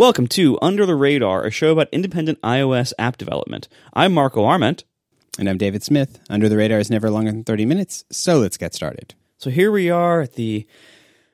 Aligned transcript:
Welcome 0.00 0.28
to 0.28 0.58
Under 0.62 0.86
the 0.86 0.94
Radar, 0.94 1.44
a 1.44 1.50
show 1.50 1.72
about 1.72 1.90
independent 1.92 2.40
iOS 2.40 2.94
app 2.98 3.18
development. 3.18 3.68
I'm 3.92 4.14
Marco 4.14 4.46
Arment. 4.46 4.84
And 5.38 5.46
I'm 5.46 5.58
David 5.58 5.82
Smith. 5.82 6.18
Under 6.30 6.48
the 6.48 6.56
Radar 6.56 6.78
is 6.78 6.88
never 6.88 7.10
longer 7.10 7.30
than 7.30 7.44
30 7.44 7.66
minutes, 7.66 8.04
so 8.10 8.38
let's 8.38 8.56
get 8.56 8.72
started. 8.72 9.14
So 9.36 9.50
here 9.50 9.70
we 9.70 9.90
are 9.90 10.22
at 10.22 10.36
the 10.36 10.66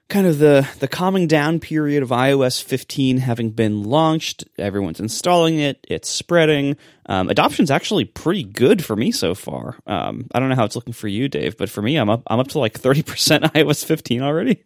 kind 0.09 0.27
of 0.27 0.41
the 0.41 0.69
the 0.81 0.89
calming 0.89 1.29
down 1.29 1.61
period 1.61 2.03
of 2.03 2.09
iOS 2.09 2.61
15 2.61 3.19
having 3.19 3.51
been 3.51 3.85
launched. 3.85 4.43
Everyone's 4.59 4.98
installing 4.98 5.61
it. 5.61 5.87
It's 5.89 6.09
spreading. 6.09 6.77
Um, 7.09 7.29
adoption's 7.29 7.71
actually 7.71 8.05
pretty 8.05 8.43
good 8.43 8.85
for 8.85 8.96
me 8.96 9.12
so 9.12 9.37
far. 9.37 9.77
Um, 9.87 10.27
I 10.35 10.41
don't 10.41 10.48
know 10.48 10.57
how 10.57 10.64
it's 10.64 10.75
looking 10.75 10.93
for 10.93 11.07
you, 11.07 11.29
Dave, 11.29 11.57
but 11.57 11.71
for 11.71 11.83
me, 11.83 11.95
I'm 11.98 12.11
up. 12.11 12.25
I'm 12.27 12.41
up 12.41 12.48
to 12.48 12.59
like 12.59 12.80
30% 12.80 13.05
iOS 13.55 13.85
15 13.85 14.23
already. 14.23 14.64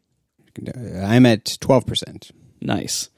I'm 1.02 1.26
at 1.26 1.44
12%. 1.44 2.30
Nice. 2.62 3.10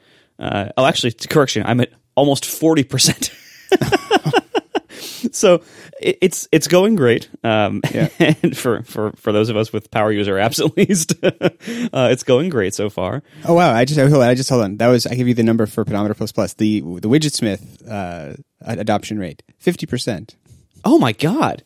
Uh, 0.42 0.70
oh, 0.76 0.84
actually, 0.84 1.12
correction. 1.12 1.62
I'm 1.64 1.80
at 1.80 1.92
almost 2.16 2.44
40%. 2.44 3.32
so 5.32 5.62
it, 6.00 6.18
it's 6.20 6.48
it's 6.50 6.66
going 6.68 6.96
great. 6.96 7.28
Um, 7.44 7.80
yeah. 7.92 8.08
and 8.18 8.56
for, 8.56 8.82
for, 8.82 9.12
for 9.12 9.32
those 9.32 9.48
of 9.48 9.56
us 9.56 9.72
with 9.72 9.90
power 9.90 10.10
user 10.10 10.34
apps, 10.34 10.64
at 10.64 10.76
least, 10.76 11.14
uh, 11.22 12.08
it's 12.10 12.24
going 12.24 12.48
great 12.48 12.74
so 12.74 12.90
far. 12.90 13.22
Oh 13.44 13.54
wow! 13.54 13.72
I 13.72 13.84
just 13.84 13.98
hold 13.98 14.12
on, 14.14 14.28
I 14.28 14.34
just 14.34 14.50
hold 14.50 14.62
on. 14.62 14.78
That 14.78 14.88
was 14.88 15.06
I 15.06 15.14
give 15.14 15.28
you 15.28 15.34
the 15.34 15.44
number 15.44 15.66
for 15.66 15.84
Pedometer 15.84 16.14
Plus 16.14 16.32
Plus. 16.32 16.54
The 16.54 16.80
the 16.80 17.08
Widgetsmith 17.08 17.88
uh, 17.88 18.34
adoption 18.60 19.18
rate 19.18 19.42
fifty 19.58 19.86
percent. 19.86 20.36
Oh 20.84 20.98
my 20.98 21.12
god, 21.12 21.62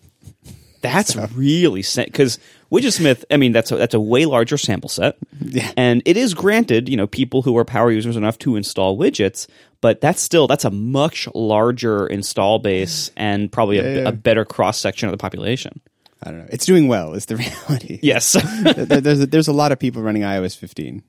that's 0.83 1.15
so. 1.15 1.27
really 1.35 1.83
because 1.83 2.39
Widgetsmith, 2.73 3.25
I 3.31 3.37
mean, 3.37 3.53
that's 3.53 3.71
a, 3.71 3.77
that's 3.77 3.95
a 3.95 4.01
way 4.01 4.25
larger 4.25 4.59
sample 4.59 4.89
set. 4.89 5.17
Yeah. 5.49 5.71
And 5.77 6.03
it 6.07 6.17
is 6.17 6.35
granted, 6.35 6.89
you 6.89 6.97
know, 6.97 7.07
people 7.07 7.43
who 7.43 7.57
are 7.57 7.65
power 7.65 7.93
users 7.93 8.17
enough 8.17 8.37
to 8.41 8.57
install 8.57 8.99
widgets, 8.99 9.47
but 9.81 10.01
that's 10.01 10.21
still, 10.21 10.49
that's 10.49 10.65
a 10.65 10.71
much 10.71 11.29
larger 11.35 12.07
install 12.07 12.59
base 12.59 13.13
and 13.17 13.53
probably 13.53 13.79
a, 13.79 13.83
yeah, 13.83 14.03
yeah. 14.03 14.09
a 14.09 14.13
better 14.13 14.45
cross 14.45 14.79
section 14.79 15.09
of 15.09 15.13
the 15.13 15.19
population. 15.19 15.81
I 16.23 16.31
don't 16.31 16.41
know. 16.41 16.49
It's 16.51 16.67
doing 16.67 16.89
well, 16.89 17.15
is 17.15 17.27
the 17.27 17.37
reality. 17.69 18.01
Yes. 18.03 18.33
there's, 18.33 19.21
a, 19.21 19.27
there's 19.27 19.47
a 19.47 19.53
lot 19.53 19.71
of 19.71 19.79
people 19.79 20.03
running 20.03 20.23
iOS 20.23 20.57
15. 20.57 21.03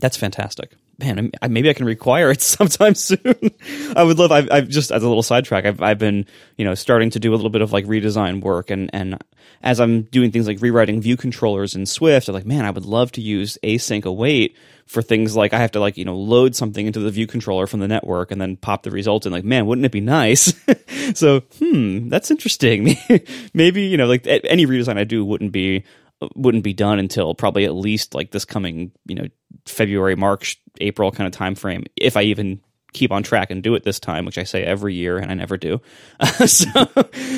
That's 0.00 0.16
fantastic 0.16 0.72
man, 0.98 1.30
maybe 1.48 1.70
I 1.70 1.72
can 1.72 1.86
require 1.86 2.30
it 2.30 2.40
sometime 2.42 2.94
soon. 2.94 3.50
I 3.96 4.02
would 4.02 4.18
love. 4.18 4.32
I've, 4.32 4.50
I've, 4.50 4.68
just 4.68 4.90
as 4.90 5.02
a 5.02 5.08
little 5.08 5.22
sidetrack. 5.22 5.64
I've 5.64 5.82
I've 5.82 5.98
been 5.98 6.26
you 6.56 6.64
know 6.64 6.74
starting 6.74 7.10
to 7.10 7.20
do 7.20 7.32
a 7.32 7.36
little 7.36 7.50
bit 7.50 7.62
of 7.62 7.72
like 7.72 7.84
redesign 7.86 8.40
work, 8.40 8.70
and 8.70 8.90
and 8.92 9.18
as 9.62 9.80
I'm 9.80 10.02
doing 10.02 10.30
things 10.30 10.46
like 10.46 10.60
rewriting 10.60 11.00
view 11.00 11.16
controllers 11.16 11.74
in 11.74 11.86
Swift, 11.86 12.28
I'm 12.28 12.34
like, 12.34 12.46
man, 12.46 12.64
I 12.64 12.70
would 12.70 12.84
love 12.84 13.12
to 13.12 13.20
use 13.20 13.58
async 13.62 14.04
await 14.04 14.56
for 14.86 15.00
things 15.00 15.36
like 15.36 15.54
I 15.54 15.58
have 15.58 15.72
to 15.72 15.80
like 15.80 15.96
you 15.96 16.04
know 16.04 16.16
load 16.16 16.54
something 16.54 16.86
into 16.86 17.00
the 17.00 17.10
view 17.10 17.26
controller 17.26 17.66
from 17.66 17.80
the 17.80 17.88
network 17.88 18.30
and 18.30 18.40
then 18.40 18.56
pop 18.56 18.82
the 18.82 18.90
result 18.90 19.26
in. 19.26 19.32
Like, 19.32 19.44
man, 19.44 19.66
wouldn't 19.66 19.86
it 19.86 19.92
be 19.92 20.00
nice? 20.00 20.54
so, 21.14 21.40
hmm, 21.58 22.08
that's 22.08 22.30
interesting. 22.30 22.96
maybe 23.54 23.82
you 23.82 23.96
know 23.96 24.06
like 24.06 24.26
any 24.26 24.66
redesign 24.66 24.98
I 24.98 25.04
do 25.04 25.24
wouldn't 25.24 25.52
be 25.52 25.84
wouldn't 26.34 26.64
be 26.64 26.72
done 26.72 26.98
until 26.98 27.34
probably 27.34 27.64
at 27.64 27.74
least 27.74 28.14
like 28.14 28.30
this 28.30 28.44
coming 28.44 28.92
you 29.06 29.14
know 29.14 29.26
February, 29.66 30.16
March, 30.16 30.60
April 30.80 31.10
kind 31.10 31.26
of 31.26 31.32
time 31.32 31.54
frame. 31.54 31.84
If 31.96 32.16
I 32.16 32.22
even 32.22 32.60
keep 32.92 33.10
on 33.10 33.22
track 33.22 33.50
and 33.50 33.62
do 33.62 33.74
it 33.74 33.84
this 33.84 33.98
time, 33.98 34.24
which 34.24 34.38
I 34.38 34.44
say 34.44 34.64
every 34.64 34.94
year 34.94 35.16
and 35.16 35.30
I 35.30 35.34
never 35.34 35.56
do. 35.56 35.80
so, 36.46 36.66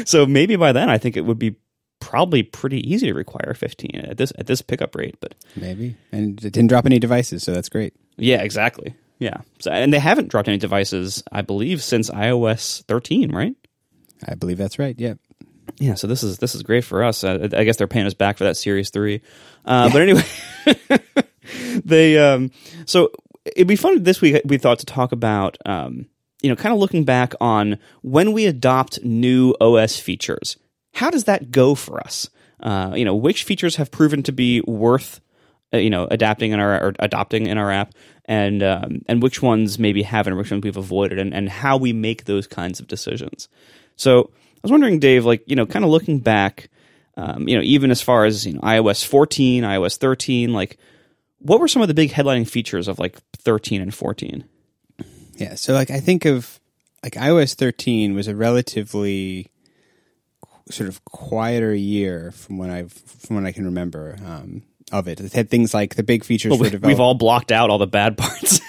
so 0.04 0.26
maybe 0.26 0.56
by 0.56 0.72
then 0.72 0.90
I 0.90 0.98
think 0.98 1.16
it 1.16 1.24
would 1.24 1.38
be 1.38 1.56
probably 2.00 2.42
pretty 2.42 2.92
easy 2.92 3.06
to 3.06 3.14
require 3.14 3.54
15 3.54 4.06
at 4.08 4.16
this 4.16 4.32
at 4.38 4.46
this 4.46 4.62
pickup 4.62 4.94
rate. 4.94 5.16
But 5.20 5.34
maybe, 5.56 5.96
and 6.12 6.42
it 6.44 6.52
didn't 6.52 6.68
drop 6.68 6.86
any 6.86 6.98
devices, 6.98 7.42
so 7.42 7.52
that's 7.52 7.68
great. 7.68 7.94
Yeah, 8.16 8.42
exactly. 8.42 8.94
Yeah, 9.18 9.42
so 9.60 9.70
and 9.70 9.92
they 9.92 10.00
haven't 10.00 10.28
dropped 10.28 10.48
any 10.48 10.58
devices, 10.58 11.22
I 11.30 11.42
believe, 11.42 11.82
since 11.82 12.10
iOS 12.10 12.84
13, 12.84 13.32
right? 13.32 13.54
I 14.26 14.34
believe 14.34 14.58
that's 14.58 14.78
right. 14.78 14.94
Yeah 14.98 15.14
yeah, 15.78 15.94
so 15.94 16.06
this 16.06 16.22
is 16.22 16.38
this 16.38 16.54
is 16.54 16.62
great 16.62 16.84
for 16.84 17.02
us. 17.02 17.24
I, 17.24 17.34
I 17.34 17.64
guess 17.64 17.76
they're 17.76 17.86
paying 17.86 18.06
us 18.06 18.14
back 18.14 18.38
for 18.38 18.44
that 18.44 18.56
Series 18.56 18.90
Three, 18.90 19.22
uh, 19.64 19.88
yeah. 19.88 19.92
but 19.92 20.02
anyway, 20.02 21.18
they 21.84 22.18
um, 22.18 22.50
so 22.86 23.10
it'd 23.44 23.68
be 23.68 23.76
fun 23.76 24.02
this 24.02 24.20
week. 24.20 24.40
We 24.44 24.58
thought 24.58 24.78
to 24.80 24.86
talk 24.86 25.12
about 25.12 25.58
um, 25.66 26.06
you 26.44 26.50
know, 26.50 26.56
kind 26.56 26.74
of 26.74 26.78
looking 26.78 27.04
back 27.04 27.32
on 27.40 27.78
when 28.02 28.32
we 28.32 28.44
adopt 28.44 29.02
new 29.02 29.54
OS 29.62 29.98
features. 29.98 30.58
How 30.92 31.08
does 31.08 31.24
that 31.24 31.50
go 31.50 31.74
for 31.74 31.98
us? 32.00 32.28
Uh, 32.60 32.92
you 32.94 33.04
know, 33.06 33.14
which 33.14 33.44
features 33.44 33.76
have 33.76 33.90
proven 33.90 34.22
to 34.24 34.32
be 34.32 34.60
worth 34.66 35.22
uh, 35.72 35.78
you 35.78 35.88
know 35.88 36.06
adapting 36.10 36.52
in 36.52 36.60
our 36.60 36.88
or 36.88 36.94
adopting 36.98 37.46
in 37.46 37.56
our 37.56 37.70
app, 37.70 37.94
and 38.26 38.62
um, 38.62 39.00
and 39.08 39.22
which 39.22 39.40
ones 39.40 39.78
maybe 39.78 40.02
haven't, 40.02 40.36
which 40.36 40.50
ones 40.50 40.62
we've 40.62 40.76
avoided, 40.76 41.18
and 41.18 41.32
and 41.32 41.48
how 41.48 41.78
we 41.78 41.94
make 41.94 42.26
those 42.26 42.46
kinds 42.46 42.78
of 42.78 42.86
decisions. 42.86 43.48
So 43.96 44.30
was 44.64 44.70
wondering, 44.70 44.98
Dave, 44.98 45.24
like 45.24 45.42
you 45.46 45.56
know, 45.56 45.66
kind 45.66 45.84
of 45.84 45.90
looking 45.90 46.18
back, 46.18 46.68
um, 47.16 47.48
you 47.48 47.56
know, 47.56 47.62
even 47.62 47.90
as 47.90 48.02
far 48.02 48.24
as 48.24 48.46
you 48.46 48.54
know, 48.54 48.60
iOS 48.60 49.04
14, 49.04 49.62
iOS 49.62 49.96
13, 49.98 50.52
like 50.52 50.78
what 51.38 51.60
were 51.60 51.68
some 51.68 51.82
of 51.82 51.88
the 51.88 51.94
big 51.94 52.10
headlining 52.10 52.48
features 52.48 52.88
of 52.88 52.98
like 52.98 53.18
13 53.38 53.82
and 53.82 53.94
14? 53.94 54.44
Yeah, 55.36 55.54
so 55.54 55.74
like 55.74 55.90
I 55.90 56.00
think 56.00 56.24
of 56.24 56.60
like 57.02 57.14
iOS 57.14 57.54
13 57.54 58.14
was 58.14 58.28
a 58.28 58.34
relatively 58.34 59.50
sort 60.70 60.88
of 60.88 61.04
quieter 61.04 61.74
year 61.74 62.30
from 62.30 62.56
when 62.56 62.70
I 62.70 62.84
from 62.84 63.36
when 63.36 63.46
I 63.46 63.52
can 63.52 63.66
remember. 63.66 64.16
Um, 64.24 64.62
of 64.92 65.08
it. 65.08 65.20
It 65.20 65.32
had 65.32 65.50
things 65.50 65.74
like 65.74 65.94
the 65.94 66.02
big 66.02 66.24
features 66.24 66.50
well, 66.50 66.70
we, 66.70 66.76
We've 66.76 67.00
all 67.00 67.14
blocked 67.14 67.50
out 67.50 67.70
all 67.70 67.78
the 67.78 67.86
bad 67.86 68.16
parts 68.16 68.60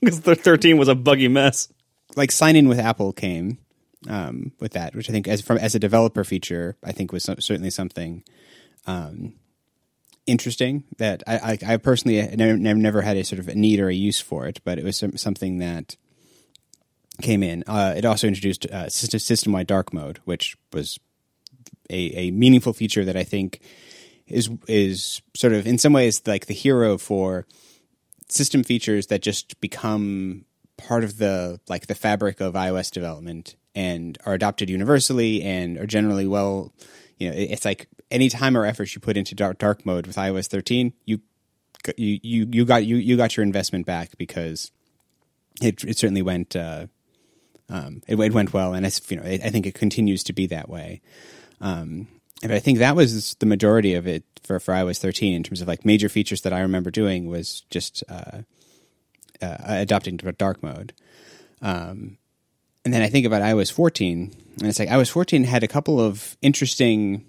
because 0.00 0.20
the 0.22 0.34
13 0.34 0.76
was 0.76 0.88
a 0.88 0.94
buggy 0.94 1.28
mess. 1.28 1.72
Like 2.16 2.30
sign 2.30 2.56
in 2.56 2.68
with 2.68 2.78
Apple 2.78 3.12
came, 3.12 3.58
um, 4.08 4.52
with 4.60 4.72
that, 4.72 4.94
which 4.94 5.08
I 5.08 5.12
think 5.12 5.28
as 5.28 5.40
from 5.40 5.58
as 5.58 5.74
a 5.74 5.78
developer 5.78 6.24
feature, 6.24 6.76
I 6.84 6.92
think 6.92 7.12
was 7.12 7.24
certainly 7.24 7.70
something 7.70 8.24
um, 8.86 9.34
interesting 10.26 10.84
that 10.98 11.22
I, 11.26 11.58
I, 11.62 11.74
I 11.74 11.76
personally 11.76 12.20
never, 12.36 12.56
never, 12.56 13.02
had 13.02 13.16
a 13.16 13.24
sort 13.24 13.38
of 13.38 13.48
a 13.48 13.54
need 13.54 13.80
or 13.80 13.88
a 13.88 13.94
use 13.94 14.20
for 14.20 14.46
it, 14.46 14.60
but 14.64 14.78
it 14.78 14.84
was 14.84 14.96
some, 14.96 15.16
something 15.16 15.58
that 15.58 15.96
came 17.20 17.42
in. 17.42 17.64
Uh, 17.66 17.94
it 17.96 18.04
also 18.04 18.26
introduced 18.26 18.66
uh, 18.66 18.88
system 18.88 19.52
wide 19.52 19.66
dark 19.66 19.92
mode, 19.92 20.18
which 20.24 20.56
was 20.72 20.98
a, 21.90 21.96
a 22.16 22.30
meaningful 22.30 22.72
feature 22.72 23.04
that 23.04 23.16
I 23.16 23.24
think 23.24 23.60
is 24.26 24.48
is 24.68 25.20
sort 25.34 25.52
of 25.52 25.66
in 25.66 25.78
some 25.78 25.92
ways 25.92 26.22
like 26.26 26.46
the 26.46 26.54
hero 26.54 26.96
for 26.96 27.46
system 28.28 28.62
features 28.64 29.08
that 29.08 29.20
just 29.20 29.60
become 29.60 30.44
part 30.76 31.04
of 31.04 31.18
the 31.18 31.60
like 31.68 31.86
the 31.86 31.94
fabric 31.94 32.40
of 32.40 32.54
iOS 32.54 32.90
development 32.90 33.56
and 33.74 34.18
are 34.26 34.34
adopted 34.34 34.70
universally 34.70 35.42
and 35.42 35.78
are 35.78 35.86
generally 35.86 36.26
well. 36.26 36.72
You 37.18 37.30
know, 37.30 37.36
it's 37.36 37.64
like 37.64 37.88
any 38.10 38.28
time 38.28 38.56
or 38.56 38.66
effort 38.66 38.94
you 38.94 39.00
put 39.00 39.16
into 39.16 39.34
dark 39.34 39.58
dark 39.58 39.86
mode 39.86 40.06
with 40.06 40.16
iOS 40.16 40.46
13, 40.46 40.92
you 41.04 41.20
you 41.96 42.18
you 42.22 42.48
you 42.50 42.64
got 42.64 42.84
you 42.84 42.96
you 42.96 43.16
got 43.16 43.36
your 43.36 43.44
investment 43.44 43.86
back 43.86 44.16
because 44.18 44.70
it 45.60 45.82
it 45.84 45.98
certainly 45.98 46.22
went 46.22 46.56
uh, 46.56 46.86
um, 47.68 48.02
it, 48.06 48.18
it, 48.18 48.32
went 48.34 48.52
well, 48.52 48.74
and 48.74 48.84
it's 48.84 49.10
you 49.10 49.16
know 49.16 49.24
it, 49.24 49.42
I 49.44 49.50
think 49.50 49.66
it 49.66 49.74
continues 49.74 50.22
to 50.24 50.32
be 50.32 50.46
that 50.46 50.68
way. 50.68 51.00
Um, 51.60 52.08
and 52.42 52.52
I 52.52 52.58
think 52.58 52.78
that 52.78 52.96
was 52.96 53.34
the 53.36 53.46
majority 53.46 53.94
of 53.94 54.06
it 54.06 54.24
for 54.42 54.58
for 54.58 54.74
iOS 54.74 54.98
13 54.98 55.34
in 55.34 55.42
terms 55.42 55.60
of 55.60 55.68
like 55.68 55.84
major 55.84 56.08
features 56.08 56.42
that 56.42 56.52
I 56.52 56.60
remember 56.60 56.90
doing 56.90 57.26
was 57.26 57.62
just 57.70 58.02
uh, 58.08 58.42
uh, 59.40 59.56
adopting 59.68 60.16
dark 60.16 60.62
mode. 60.62 60.92
Um, 61.60 62.18
and 62.84 62.92
then 62.92 63.02
I 63.02 63.08
think 63.08 63.26
about 63.26 63.42
iOS 63.42 63.72
14, 63.72 64.32
and 64.58 64.68
it's 64.68 64.78
like 64.78 64.88
iOS 64.88 65.10
14 65.10 65.44
had 65.44 65.62
a 65.62 65.68
couple 65.68 66.00
of 66.00 66.36
interesting. 66.42 67.24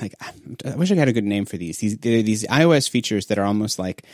Like 0.00 0.14
I 0.64 0.74
wish 0.74 0.90
I 0.90 0.96
had 0.96 1.08
a 1.08 1.12
good 1.12 1.24
name 1.24 1.44
for 1.44 1.56
these. 1.56 1.78
These 1.78 1.98
these 1.98 2.44
iOS 2.44 2.88
features 2.88 3.26
that 3.26 3.38
are 3.38 3.44
almost 3.44 3.78
like 3.78 4.04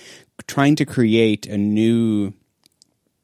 trying 0.46 0.76
to 0.76 0.84
create 0.84 1.46
a 1.46 1.56
new 1.56 2.34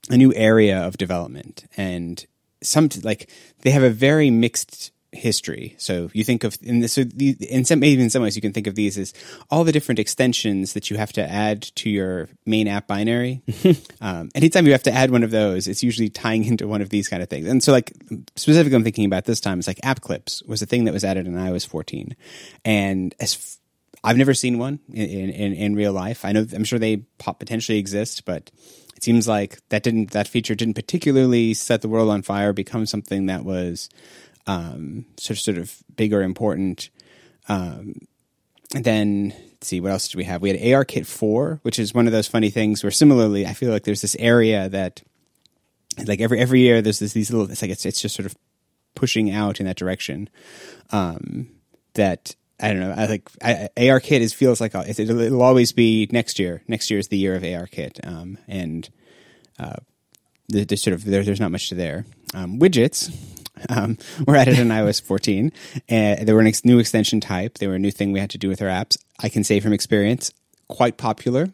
a 0.08 0.16
new 0.16 0.32
area 0.34 0.78
of 0.78 0.96
development, 0.96 1.66
and 1.76 2.24
some 2.62 2.88
like 3.02 3.28
they 3.60 3.70
have 3.70 3.82
a 3.82 3.90
very 3.90 4.30
mixed 4.30 4.92
history. 5.16 5.74
So 5.78 6.10
you 6.12 6.24
think 6.24 6.44
of 6.44 6.56
in 6.62 6.80
this, 6.80 6.92
so 6.92 7.04
the, 7.04 7.36
in 7.40 7.64
some 7.64 7.80
maybe 7.80 8.02
in 8.02 8.10
some 8.10 8.22
ways 8.22 8.36
you 8.36 8.42
can 8.42 8.52
think 8.52 8.66
of 8.66 8.74
these 8.74 8.96
as 8.98 9.12
all 9.50 9.64
the 9.64 9.72
different 9.72 9.98
extensions 9.98 10.74
that 10.74 10.90
you 10.90 10.96
have 10.96 11.12
to 11.14 11.28
add 11.28 11.62
to 11.62 11.90
your 11.90 12.28
main 12.44 12.68
app 12.68 12.86
binary. 12.86 13.42
um, 14.00 14.30
anytime 14.34 14.66
you 14.66 14.72
have 14.72 14.82
to 14.84 14.92
add 14.92 15.10
one 15.10 15.22
of 15.22 15.30
those, 15.30 15.66
it's 15.66 15.82
usually 15.82 16.08
tying 16.08 16.44
into 16.44 16.68
one 16.68 16.82
of 16.82 16.90
these 16.90 17.08
kind 17.08 17.22
of 17.22 17.28
things. 17.28 17.46
And 17.46 17.62
so, 17.62 17.72
like 17.72 17.92
specifically, 18.36 18.76
I'm 18.76 18.84
thinking 18.84 19.06
about 19.06 19.24
this 19.24 19.40
time. 19.40 19.58
is 19.58 19.66
like 19.66 19.80
app 19.82 20.00
clips 20.00 20.42
was 20.44 20.62
a 20.62 20.66
thing 20.66 20.84
that 20.84 20.94
was 20.94 21.04
added 21.04 21.26
in 21.26 21.34
iOS 21.34 21.66
14, 21.66 22.14
and 22.64 23.14
as 23.20 23.34
f- 23.34 23.56
I've 24.04 24.16
never 24.16 24.34
seen 24.34 24.58
one 24.58 24.78
in, 24.92 25.30
in, 25.30 25.52
in 25.52 25.74
real 25.74 25.92
life. 25.92 26.24
I 26.24 26.32
know 26.32 26.46
I'm 26.54 26.64
sure 26.64 26.78
they 26.78 27.02
potentially 27.18 27.78
exist, 27.78 28.24
but 28.24 28.50
it 28.96 29.02
seems 29.02 29.28
like 29.28 29.58
that 29.68 29.82
didn't 29.82 30.12
that 30.12 30.28
feature 30.28 30.54
didn't 30.54 30.74
particularly 30.74 31.54
set 31.54 31.82
the 31.82 31.88
world 31.88 32.08
on 32.08 32.22
fire, 32.22 32.52
become 32.52 32.86
something 32.86 33.26
that 33.26 33.44
was 33.44 33.90
um, 34.46 35.06
sort 35.18 35.38
of 35.38 35.42
sort 35.42 35.58
of 35.58 35.74
big 35.96 36.12
or 36.12 36.22
important. 36.22 36.90
Um, 37.48 37.94
then 38.70 39.34
let's 39.52 39.68
see 39.68 39.80
what 39.80 39.92
else 39.92 40.08
did 40.08 40.16
we 40.16 40.24
have? 40.24 40.42
We 40.42 40.50
had 40.50 40.60
ARKit 40.60 41.06
four, 41.06 41.60
which 41.62 41.78
is 41.78 41.94
one 41.94 42.06
of 42.06 42.12
those 42.12 42.26
funny 42.26 42.50
things 42.50 42.82
where 42.82 42.90
similarly, 42.90 43.46
I 43.46 43.52
feel 43.52 43.70
like 43.70 43.84
there's 43.84 44.02
this 44.02 44.16
area 44.18 44.68
that 44.68 45.02
like 46.04 46.20
every 46.20 46.38
every 46.40 46.60
year 46.60 46.82
there's 46.82 46.98
this, 46.98 47.12
these 47.12 47.30
little 47.30 47.50
it's 47.50 47.62
like 47.62 47.70
it's 47.70 47.86
it's 47.86 48.00
just 48.00 48.14
sort 48.14 48.26
of 48.26 48.36
pushing 48.94 49.30
out 49.30 49.60
in 49.60 49.66
that 49.66 49.76
direction. 49.76 50.28
Um, 50.90 51.48
that 51.94 52.34
I 52.60 52.68
don't 52.68 52.80
know. 52.80 52.94
I 52.96 53.06
like 53.06 53.28
I, 53.42 53.68
ARKit 53.76 54.20
is 54.20 54.32
feels 54.32 54.60
like 54.60 54.74
it, 54.74 54.98
it'll, 54.98 55.20
it'll 55.20 55.42
always 55.42 55.72
be 55.72 56.08
next 56.10 56.38
year. 56.38 56.62
Next 56.68 56.90
year 56.90 56.98
is 56.98 57.08
the 57.08 57.18
year 57.18 57.34
of 57.34 57.42
ARKit, 57.42 58.06
um, 58.06 58.38
and 58.48 58.88
uh, 59.58 59.76
there's 60.48 60.82
sort 60.82 60.94
of 60.94 61.04
there, 61.04 61.22
there's 61.22 61.40
not 61.40 61.52
much 61.52 61.68
to 61.70 61.74
there. 61.74 62.04
Um, 62.34 62.58
widgets. 62.58 63.10
Um, 63.68 63.98
we're 64.26 64.36
at 64.36 64.48
it 64.48 64.58
in 64.58 64.68
iOS 64.68 65.02
14. 65.02 65.52
and 65.88 66.26
they 66.26 66.32
were 66.32 66.42
a 66.42 66.48
ex- 66.48 66.64
new 66.64 66.78
extension 66.78 67.20
type. 67.20 67.58
They 67.58 67.66
were 67.66 67.74
a 67.74 67.78
new 67.78 67.90
thing 67.90 68.12
we 68.12 68.20
had 68.20 68.30
to 68.30 68.38
do 68.38 68.48
with 68.48 68.62
our 68.62 68.68
apps. 68.68 68.98
I 69.18 69.28
can 69.28 69.44
say 69.44 69.60
from 69.60 69.72
experience, 69.72 70.32
quite 70.68 70.96
popular. 70.96 71.48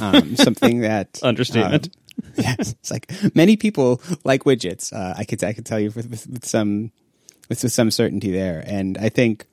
Um, 0.00 0.36
something 0.36 0.80
that 0.80 1.20
Understatement. 1.22 1.86
um, 1.86 2.32
yes, 2.36 2.72
it's 2.72 2.90
like 2.90 3.12
many 3.34 3.56
people 3.56 4.00
like 4.24 4.44
widgets. 4.44 4.92
Uh, 4.92 5.14
I 5.16 5.24
could 5.24 5.42
I 5.44 5.52
could 5.52 5.64
tell 5.64 5.78
you 5.78 5.92
with, 5.92 6.10
with, 6.10 6.26
with 6.26 6.44
some 6.44 6.90
with, 7.48 7.62
with 7.62 7.72
some 7.72 7.92
certainty 7.92 8.32
there, 8.32 8.62
and 8.66 8.98
I 8.98 9.08
think 9.08 9.46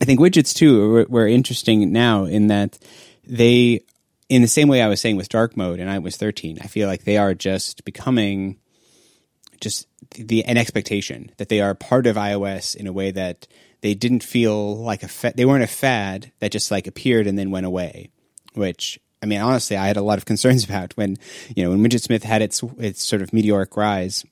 I 0.00 0.04
think 0.04 0.20
widgets 0.20 0.54
too 0.54 0.88
were, 0.88 1.06
were 1.08 1.26
interesting 1.26 1.92
now 1.92 2.24
in 2.24 2.48
that 2.48 2.78
they, 3.24 3.80
in 4.28 4.42
the 4.42 4.48
same 4.48 4.68
way 4.68 4.82
I 4.82 4.88
was 4.88 5.00
saying 5.00 5.16
with 5.16 5.28
dark 5.28 5.56
mode 5.56 5.78
and 5.80 5.88
iOS 5.88 6.16
13, 6.16 6.58
I 6.60 6.66
feel 6.66 6.88
like 6.88 7.04
they 7.04 7.18
are 7.18 7.34
just 7.34 7.84
becoming 7.84 8.56
just 9.62 9.86
the 10.10 10.44
an 10.44 10.58
expectation 10.58 11.30
that 11.38 11.48
they 11.48 11.60
are 11.60 11.74
part 11.74 12.06
of 12.06 12.16
iOS 12.16 12.76
in 12.76 12.86
a 12.86 12.92
way 12.92 13.10
that 13.10 13.46
they 13.80 13.94
didn't 13.94 14.22
feel 14.22 14.76
like 14.76 15.02
a 15.02 15.08
fa- 15.08 15.32
they 15.34 15.44
weren't 15.44 15.64
a 15.64 15.68
fad 15.68 16.32
that 16.40 16.52
just 16.52 16.70
like 16.70 16.86
appeared 16.86 17.26
and 17.26 17.38
then 17.38 17.50
went 17.50 17.66
away. 17.66 18.10
Which 18.54 19.00
I 19.22 19.26
mean, 19.26 19.40
honestly, 19.40 19.76
I 19.76 19.86
had 19.86 19.96
a 19.96 20.02
lot 20.02 20.18
of 20.18 20.24
concerns 20.32 20.64
about 20.64 20.92
when 20.96 21.16
you 21.54 21.64
know 21.64 21.70
when 21.70 21.82
Widgetsmith 21.82 22.24
had 22.24 22.42
its 22.42 22.62
its 22.78 23.02
sort 23.02 23.22
of 23.22 23.32
meteoric 23.32 23.76
rise. 23.76 24.24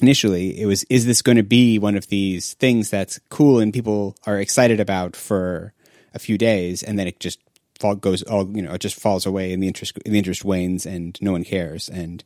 Initially, 0.00 0.60
it 0.60 0.66
was 0.66 0.84
is 0.84 1.06
this 1.06 1.22
going 1.22 1.36
to 1.36 1.42
be 1.42 1.78
one 1.78 1.96
of 1.96 2.08
these 2.08 2.54
things 2.54 2.88
that's 2.88 3.20
cool 3.30 3.58
and 3.58 3.72
people 3.72 4.16
are 4.26 4.38
excited 4.38 4.80
about 4.80 5.16
for 5.16 5.72
a 6.14 6.18
few 6.18 6.38
days, 6.38 6.82
and 6.82 6.98
then 6.98 7.06
it 7.06 7.20
just 7.20 7.40
fall 7.78 7.94
goes 7.94 8.22
all 8.24 8.48
you 8.56 8.62
know 8.62 8.72
it 8.72 8.80
just 8.80 8.98
falls 8.98 9.24
away 9.24 9.52
and 9.52 9.62
the 9.62 9.68
interest 9.68 9.98
the 10.04 10.18
interest 10.18 10.44
wanes 10.44 10.84
and 10.84 11.16
no 11.22 11.32
one 11.32 11.44
cares 11.44 11.88
and 11.88 12.24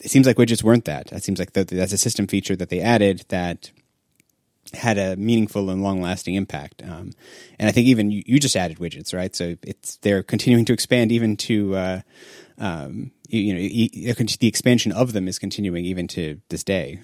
it 0.00 0.10
seems 0.10 0.26
like 0.26 0.36
widgets 0.36 0.62
weren't 0.62 0.86
that. 0.86 1.12
It 1.12 1.22
seems 1.22 1.38
like 1.38 1.52
that 1.52 1.68
that's 1.68 1.92
a 1.92 1.98
system 1.98 2.26
feature 2.26 2.56
that 2.56 2.68
they 2.68 2.80
added 2.80 3.24
that 3.28 3.70
had 4.72 4.98
a 4.98 5.16
meaningful 5.16 5.70
and 5.70 5.82
long 5.82 6.00
lasting 6.00 6.34
impact. 6.34 6.82
Um, 6.82 7.12
and 7.58 7.68
I 7.68 7.72
think 7.72 7.88
even 7.88 8.10
you, 8.10 8.22
you, 8.24 8.38
just 8.38 8.56
added 8.56 8.78
widgets, 8.78 9.12
right? 9.14 9.34
So 9.34 9.56
it's 9.62 9.96
they're 9.96 10.22
continuing 10.22 10.64
to 10.66 10.72
expand 10.72 11.12
even 11.12 11.36
to 11.38 11.76
uh, 11.76 12.00
um, 12.58 13.10
you, 13.28 13.40
you, 13.40 13.54
know 13.54 13.60
e- 13.60 14.14
the 14.38 14.48
expansion 14.48 14.92
of 14.92 15.12
them 15.12 15.28
is 15.28 15.38
continuing 15.38 15.84
even 15.84 16.06
to 16.08 16.40
this 16.48 16.64
day. 16.64 17.00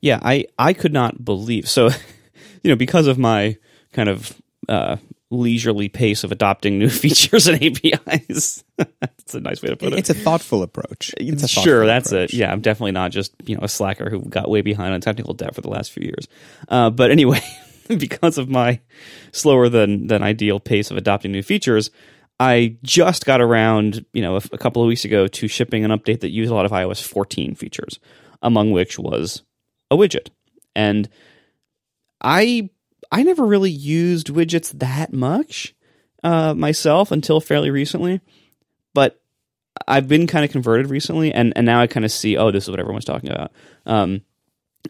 Yeah, 0.00 0.18
I 0.22 0.46
I 0.58 0.72
could 0.72 0.92
not 0.92 1.24
believe 1.24 1.68
so. 1.68 1.90
you 2.62 2.70
know, 2.70 2.76
because 2.76 3.06
of 3.06 3.18
my 3.18 3.56
kind 3.92 4.08
of 4.08 4.40
uh, 4.68 4.96
leisurely 5.30 5.88
pace 5.88 6.24
of 6.24 6.32
adopting 6.32 6.78
new 6.78 6.88
features 6.90 7.46
and 7.46 7.62
APIs. 7.62 8.64
that's 9.00 9.34
a 9.34 9.40
nice 9.40 9.62
way 9.62 9.70
to 9.70 9.76
put 9.76 9.92
it. 9.92 9.98
It's 9.98 10.10
a 10.10 10.14
thoughtful 10.14 10.62
approach. 10.62 11.12
A 11.18 11.30
thoughtful 11.32 11.62
sure, 11.62 11.86
that's 11.86 12.12
approach. 12.12 12.32
it. 12.32 12.36
Yeah, 12.36 12.52
I'm 12.52 12.60
definitely 12.60 12.92
not 12.92 13.10
just 13.10 13.34
you 13.44 13.56
know 13.56 13.62
a 13.62 13.68
slacker 13.68 14.10
who 14.10 14.20
got 14.20 14.48
way 14.48 14.60
behind 14.62 14.94
on 14.94 15.00
technical 15.00 15.34
debt 15.34 15.54
for 15.54 15.60
the 15.60 15.70
last 15.70 15.92
few 15.92 16.04
years. 16.04 16.28
Uh, 16.68 16.90
but 16.90 17.10
anyway, 17.10 17.40
because 17.88 18.38
of 18.38 18.48
my 18.48 18.80
slower 19.32 19.68
than 19.68 20.06
than 20.06 20.22
ideal 20.22 20.60
pace 20.60 20.90
of 20.90 20.96
adopting 20.96 21.32
new 21.32 21.42
features, 21.42 21.90
I 22.38 22.76
just 22.82 23.26
got 23.26 23.40
around 23.40 24.04
you 24.12 24.22
know 24.22 24.36
a, 24.36 24.42
a 24.52 24.58
couple 24.58 24.82
of 24.82 24.88
weeks 24.88 25.04
ago 25.04 25.26
to 25.26 25.48
shipping 25.48 25.84
an 25.84 25.90
update 25.90 26.20
that 26.20 26.30
used 26.30 26.50
a 26.50 26.54
lot 26.54 26.66
of 26.66 26.72
iOS 26.72 27.02
14 27.02 27.54
features, 27.54 27.98
among 28.42 28.70
which 28.70 28.98
was 28.98 29.42
a 29.90 29.96
widget, 29.96 30.30
and 30.74 31.08
I 32.22 32.70
I 33.12 33.22
never 33.22 33.44
really 33.44 33.70
used 33.70 34.28
widgets 34.28 34.70
that 34.78 35.12
much 35.12 35.74
uh, 36.22 36.54
myself 36.54 37.10
until 37.10 37.40
fairly 37.40 37.70
recently, 37.70 38.20
I've 39.86 40.08
been 40.08 40.26
kind 40.26 40.44
of 40.44 40.50
converted 40.50 40.90
recently, 40.90 41.32
and, 41.32 41.52
and 41.56 41.66
now 41.66 41.80
I 41.80 41.86
kind 41.86 42.04
of 42.04 42.12
see, 42.12 42.36
oh, 42.36 42.50
this 42.50 42.64
is 42.64 42.70
what 42.70 42.80
everyone's 42.80 43.04
talking 43.04 43.30
about. 43.30 43.52
Um, 43.86 44.22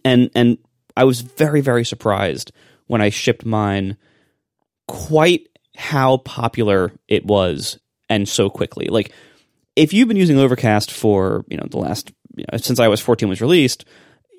and 0.04 0.30
and 0.34 0.58
I 0.96 1.04
was 1.04 1.20
very 1.20 1.60
very 1.60 1.84
surprised 1.84 2.52
when 2.86 3.00
I 3.00 3.10
shipped 3.10 3.44
mine. 3.44 3.96
Quite 4.86 5.48
how 5.76 6.18
popular 6.18 6.92
it 7.08 7.24
was, 7.24 7.78
and 8.08 8.28
so 8.28 8.50
quickly. 8.50 8.86
Like, 8.86 9.12
if 9.76 9.92
you've 9.92 10.08
been 10.08 10.16
using 10.16 10.38
Overcast 10.38 10.90
for 10.90 11.44
you 11.48 11.56
know 11.56 11.66
the 11.70 11.78
last 11.78 12.12
you 12.36 12.44
know, 12.50 12.58
since 12.58 12.78
iOS 12.78 13.00
14 13.00 13.28
was 13.28 13.40
released, 13.40 13.84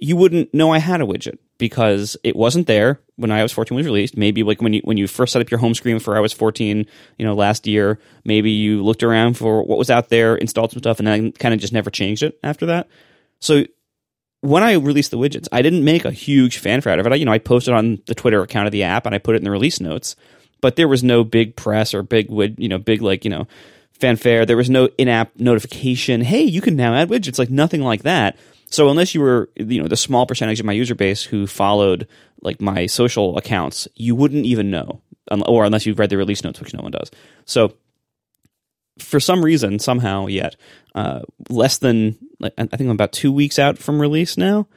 you 0.02 0.16
wouldn't 0.18 0.52
know 0.52 0.74
I 0.74 0.80
had 0.80 1.00
a 1.00 1.06
widget 1.06 1.38
because 1.60 2.18
it 2.24 2.36
wasn't 2.36 2.66
there 2.66 3.00
when 3.18 3.30
iOS 3.30 3.54
14 3.54 3.76
was 3.76 3.86
released. 3.86 4.18
Maybe 4.18 4.42
like 4.42 4.60
when 4.60 4.74
you 4.74 4.82
when 4.84 4.98
you 4.98 5.08
first 5.08 5.32
set 5.32 5.42
up 5.42 5.52
your 5.52 5.60
home 5.60 5.76
screen 5.76 6.00
for 6.00 6.16
iOS 6.16 6.34
14, 6.34 6.88
you 7.20 7.26
know, 7.26 7.36
last 7.36 7.68
year, 7.68 8.00
maybe 8.26 8.50
you 8.50 8.84
looked 8.84 9.04
around 9.04 9.38
for 9.38 9.64
what 9.64 9.78
was 9.78 9.92
out 9.92 10.10
there, 10.10 10.36
installed 10.36 10.72
some 10.72 10.80
stuff, 10.80 10.98
and 10.98 11.08
then 11.08 11.32
kind 11.34 11.54
of 11.54 11.60
just 11.60 11.72
never 11.72 11.92
changed 11.92 12.24
it 12.24 12.40
after 12.44 12.66
that. 12.66 12.90
So 13.40 13.64
when 14.42 14.64
I 14.64 14.74
released 14.74 15.12
the 15.12 15.20
widgets, 15.20 15.48
I 15.52 15.62
didn't 15.62 15.86
make 15.86 16.04
a 16.04 16.12
huge 16.12 16.58
fanfare 16.58 16.94
out 16.94 17.00
of 17.00 17.06
it. 17.06 17.14
I, 17.14 17.16
you 17.16 17.26
know, 17.26 17.32
I 17.32 17.38
posted 17.38 17.76
on 17.76 18.02
the 18.08 18.16
Twitter 18.16 18.42
account 18.42 18.66
of 18.66 18.72
the 18.72 18.84
app 18.84 19.06
and 19.06 19.14
I 19.14 19.20
put 19.20 19.36
it 19.36 19.38
in 19.38 19.44
the 19.44 19.52
release 19.52 19.80
notes, 19.80 20.16
but 20.62 20.78
there 20.78 20.88
was 20.88 21.04
no 21.04 21.24
big 21.24 21.56
press 21.56 21.94
or 21.94 22.02
big 22.02 22.32
wid, 22.32 22.56
you 22.58 22.68
know, 22.68 22.80
big 22.80 23.04
like 23.04 23.24
you 23.24 23.30
know 23.30 23.48
fanfare. 24.00 24.48
There 24.48 24.58
was 24.58 24.70
no 24.70 24.90
in-app 24.98 25.40
notification. 25.40 26.22
Hey, 26.22 26.42
you 26.42 26.60
can 26.60 26.76
now 26.76 26.96
add 26.96 27.10
widgets. 27.10 27.38
Like 27.38 27.52
nothing 27.52 27.82
like 27.82 28.02
that. 28.02 28.36
So 28.72 28.90
unless 28.90 29.14
you 29.14 29.22
were, 29.22 29.50
you 29.56 29.82
know, 29.82 29.88
the 29.88 29.98
small 29.98 30.26
percentage 30.26 30.60
of 30.60 30.66
my 30.66 30.74
user 30.74 30.96
base 30.96 31.24
who 31.24 31.46
followed 31.46 32.08
like 32.42 32.62
my 32.62 32.88
social 32.88 33.38
accounts, 33.38 33.88
you 33.96 34.16
wouldn't 34.16 34.46
even 34.46 34.72
know, 34.72 35.02
or 35.46 35.66
unless 35.66 35.86
you've 35.86 36.00
read 36.00 36.10
the 36.10 36.18
release 36.18 36.44
notes, 36.44 36.60
which 36.60 36.74
no 36.74 36.82
one 36.82 36.92
does. 36.92 37.12
So 37.46 37.74
for 38.98 39.20
some 39.20 39.44
reason, 39.44 39.78
somehow, 39.80 40.28
yet 40.28 40.56
uh, 40.96 41.22
less 41.50 41.78
than 41.78 42.18
I 42.44 42.50
think 42.50 42.82
I'm 42.82 42.90
about 42.90 43.12
two 43.12 43.32
weeks 43.32 43.60
out 43.60 43.78
from 43.78 44.00
release 44.00 44.38
now, 44.38 44.68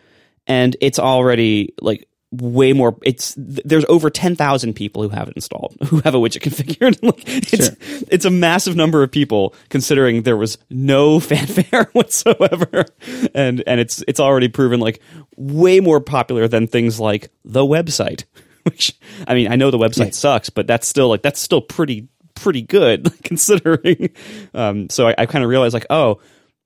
and 0.46 0.76
it's 0.80 0.98
already 0.98 1.72
like 1.80 2.08
way 2.40 2.72
more 2.72 2.96
it's 3.02 3.34
there's 3.36 3.84
over 3.88 4.10
10,000 4.10 4.74
people 4.74 5.02
who 5.02 5.08
have 5.10 5.28
it 5.28 5.34
installed 5.36 5.76
who 5.86 6.00
have 6.00 6.14
a 6.14 6.18
widget 6.18 6.40
configured 6.42 6.98
like 7.02 7.22
it's 7.26 7.66
Sure. 7.66 8.04
it's 8.08 8.24
a 8.24 8.30
massive 8.30 8.74
number 8.76 9.02
of 9.02 9.10
people 9.10 9.54
considering 9.68 10.22
there 10.22 10.36
was 10.36 10.58
no 10.70 11.20
fanfare 11.30 11.84
whatsoever 11.92 12.86
and 13.34 13.62
and 13.66 13.80
it's 13.80 14.02
it's 14.08 14.20
already 14.20 14.48
proven 14.48 14.80
like 14.80 15.00
way 15.36 15.80
more 15.80 16.00
popular 16.00 16.48
than 16.48 16.66
things 16.66 16.98
like 16.98 17.30
the 17.44 17.62
website 17.62 18.24
which 18.64 18.96
I 19.28 19.34
mean 19.34 19.52
I 19.52 19.56
know 19.56 19.70
the 19.70 19.78
website 19.78 20.06
Yeah. 20.06 20.10
sucks 20.12 20.50
but 20.50 20.66
that's 20.66 20.86
still 20.88 21.08
like 21.08 21.22
that's 21.22 21.40
still 21.40 21.60
pretty 21.60 22.08
pretty 22.34 22.62
good 22.62 23.12
considering 23.22 24.10
um 24.54 24.88
so 24.90 25.08
I, 25.08 25.14
I 25.18 25.26
kind 25.26 25.44
of 25.44 25.50
realized 25.50 25.74
like 25.74 25.86
oh 25.90 26.20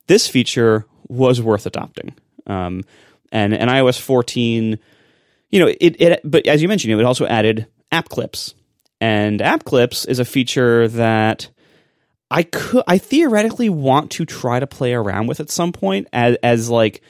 this 0.07 0.27
feature 0.29 0.87
was 1.09 1.43
worth 1.43 1.67
adopting 1.67 2.15
um 2.47 2.85
and 3.33 3.53
and 3.53 3.71
iOS 3.71 4.01
14 4.01 4.79
you 5.51 5.61
know, 5.61 5.67
it, 5.67 6.01
it 6.01 6.21
but 6.25 6.47
as 6.47 6.63
you 6.63 6.69
mentioned, 6.69 6.99
it 6.99 7.05
also 7.05 7.27
added 7.27 7.67
app 7.91 8.09
clips. 8.09 8.55
And 9.01 9.41
app 9.41 9.65
clips 9.65 10.05
is 10.05 10.19
a 10.19 10.25
feature 10.25 10.89
that 10.89 11.49
I 12.31 12.43
could 12.43 12.85
I 12.87 12.99
theoretically 12.99 13.69
want 13.69 14.11
to 14.13 14.25
try 14.25 14.61
to 14.61 14.67
play 14.67 14.93
around 14.93 15.29
with 15.29 15.41
at 15.41 15.51
some 15.51 15.73
point 15.73 16.09
as 16.13 16.37
as 16.43 16.69
like 16.69 17.03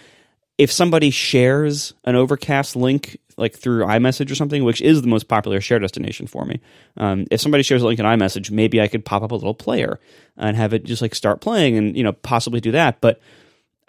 if 0.59 0.71
somebody 0.71 1.11
shares 1.11 1.95
an 2.05 2.17
overcast 2.17 2.77
link 2.77 3.19
like 3.37 3.55
through 3.55 3.85
iMessage 3.85 4.31
or 4.31 4.35
something, 4.35 4.65
which 4.65 4.81
is 4.81 5.01
the 5.01 5.09
most 5.09 5.29
popular 5.29 5.61
share 5.61 5.79
destination 5.79 6.27
for 6.27 6.45
me. 6.45 6.61
Um, 6.97 7.27
if 7.31 7.41
somebody 7.41 7.63
shares 7.63 7.83
a 7.83 7.87
link 7.87 8.01
in 8.01 8.07
iMessage, 8.07 8.51
maybe 8.51 8.81
I 8.81 8.89
could 8.89 9.05
pop 9.05 9.23
up 9.23 9.31
a 9.31 9.37
little 9.37 9.55
player 9.55 10.01
and 10.37 10.57
have 10.57 10.75
it 10.75 10.85
just 10.85 11.01
like 11.01 11.15
start 11.15 11.41
playing 11.41 11.77
and 11.77 11.97
you 11.97 12.03
know 12.03 12.13
possibly 12.13 12.61
do 12.61 12.73
that. 12.73 13.01
But 13.01 13.21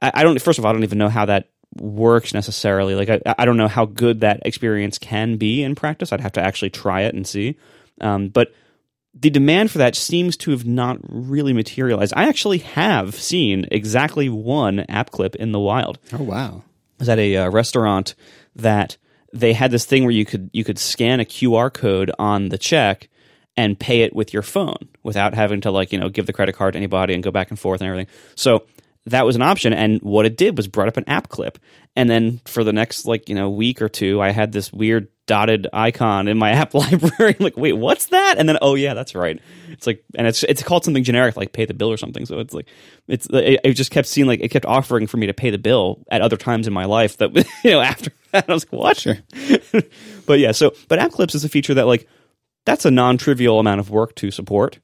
I, 0.01 0.11
I 0.15 0.23
don't. 0.23 0.41
First 0.41 0.59
of 0.59 0.65
all, 0.65 0.69
I 0.69 0.73
don't 0.73 0.83
even 0.83 0.97
know 0.97 1.09
how 1.09 1.25
that 1.25 1.49
works 1.75 2.33
necessarily. 2.33 2.95
Like 2.95 3.09
I, 3.09 3.35
I 3.37 3.45
don't 3.45 3.57
know 3.57 3.67
how 3.67 3.85
good 3.85 4.21
that 4.21 4.41
experience 4.45 4.97
can 4.97 5.37
be 5.37 5.63
in 5.63 5.75
practice. 5.75 6.11
I'd 6.11 6.21
have 6.21 6.33
to 6.33 6.41
actually 6.41 6.69
try 6.71 7.01
it 7.01 7.15
and 7.15 7.27
see. 7.27 7.57
Um, 8.01 8.29
but 8.29 8.53
the 9.13 9.29
demand 9.29 9.71
for 9.71 9.79
that 9.79 9.95
seems 9.95 10.37
to 10.37 10.51
have 10.51 10.65
not 10.65 10.99
really 11.09 11.53
materialized. 11.53 12.13
I 12.15 12.27
actually 12.27 12.59
have 12.59 13.15
seen 13.15 13.65
exactly 13.71 14.29
one 14.29 14.81
app 14.81 15.11
clip 15.11 15.35
in 15.35 15.51
the 15.51 15.59
wild. 15.59 15.99
Oh 16.13 16.23
wow. 16.23 16.63
I 16.65 17.01
was 17.01 17.09
at 17.09 17.19
a 17.19 17.37
uh, 17.37 17.49
restaurant 17.49 18.15
that 18.55 18.97
they 19.33 19.53
had 19.53 19.71
this 19.71 19.85
thing 19.85 20.03
where 20.03 20.11
you 20.11 20.25
could 20.25 20.49
you 20.53 20.63
could 20.63 20.79
scan 20.79 21.19
a 21.19 21.25
QR 21.25 21.71
code 21.73 22.11
on 22.19 22.49
the 22.49 22.57
check 22.57 23.09
and 23.55 23.79
pay 23.79 24.01
it 24.01 24.15
with 24.15 24.33
your 24.33 24.41
phone 24.41 24.87
without 25.03 25.33
having 25.33 25.61
to 25.61 25.71
like 25.71 25.91
you 25.91 25.99
know 25.99 26.09
give 26.09 26.25
the 26.25 26.33
credit 26.33 26.55
card 26.55 26.73
to 26.73 26.77
anybody 26.77 27.13
and 27.13 27.23
go 27.23 27.31
back 27.31 27.49
and 27.49 27.59
forth 27.59 27.81
and 27.81 27.89
everything. 27.89 28.13
So 28.35 28.65
that 29.09 29.25
was 29.25 29.35
an 29.35 29.41
option. 29.41 29.73
And 29.73 30.01
what 30.01 30.25
it 30.25 30.37
did 30.37 30.57
was 30.57 30.67
brought 30.67 30.87
up 30.87 30.97
an 30.97 31.07
app 31.07 31.29
clip. 31.29 31.57
And 31.95 32.09
then 32.09 32.41
for 32.45 32.63
the 32.63 32.73
next 32.73 33.05
like, 33.05 33.29
you 33.29 33.35
know, 33.35 33.49
week 33.49 33.81
or 33.81 33.89
two, 33.89 34.21
I 34.21 34.31
had 34.31 34.51
this 34.51 34.71
weird 34.71 35.07
dotted 35.25 35.67
icon 35.71 36.27
in 36.27 36.37
my 36.37 36.51
app 36.53 36.73
library. 36.73 37.35
like, 37.39 37.55
wait, 37.55 37.73
what's 37.73 38.07
that? 38.07 38.35
And 38.37 38.49
then, 38.49 38.57
oh 38.61 38.75
yeah, 38.75 38.93
that's 38.93 39.15
right. 39.15 39.39
It's 39.69 39.85
like, 39.85 40.03
and 40.15 40.27
it's 40.27 40.43
it's 40.43 40.63
called 40.63 40.83
something 40.83 41.03
generic 41.03 41.37
like 41.37 41.53
pay 41.53 41.65
the 41.65 41.73
bill 41.73 41.91
or 41.91 41.97
something. 41.97 42.25
So 42.25 42.39
it's 42.39 42.53
like, 42.53 42.67
it's 43.07 43.27
it, 43.31 43.59
it 43.63 43.73
just 43.73 43.91
kept 43.91 44.07
seeing 44.07 44.27
like 44.27 44.41
it 44.41 44.49
kept 44.49 44.65
offering 44.65 45.07
for 45.07 45.17
me 45.17 45.27
to 45.27 45.33
pay 45.33 45.49
the 45.49 45.57
bill 45.57 46.03
at 46.11 46.21
other 46.21 46.37
times 46.37 46.67
in 46.67 46.73
my 46.73 46.85
life 46.85 47.17
that 47.17 47.35
you 47.63 47.71
know 47.71 47.81
after 47.81 48.11
that 48.31 48.49
I 48.49 48.53
was 48.53 48.65
like, 48.65 48.79
what? 48.79 48.97
Sure. 48.97 49.17
but 50.25 50.39
yeah, 50.39 50.51
so 50.51 50.73
but 50.87 50.99
app 50.99 51.11
clips 51.11 51.35
is 51.35 51.43
a 51.43 51.49
feature 51.49 51.75
that 51.75 51.87
like 51.87 52.07
that's 52.65 52.85
a 52.85 52.91
non-trivial 52.91 53.59
amount 53.59 53.79
of 53.79 53.89
work 53.89 54.15
to 54.15 54.31
support. 54.31 54.79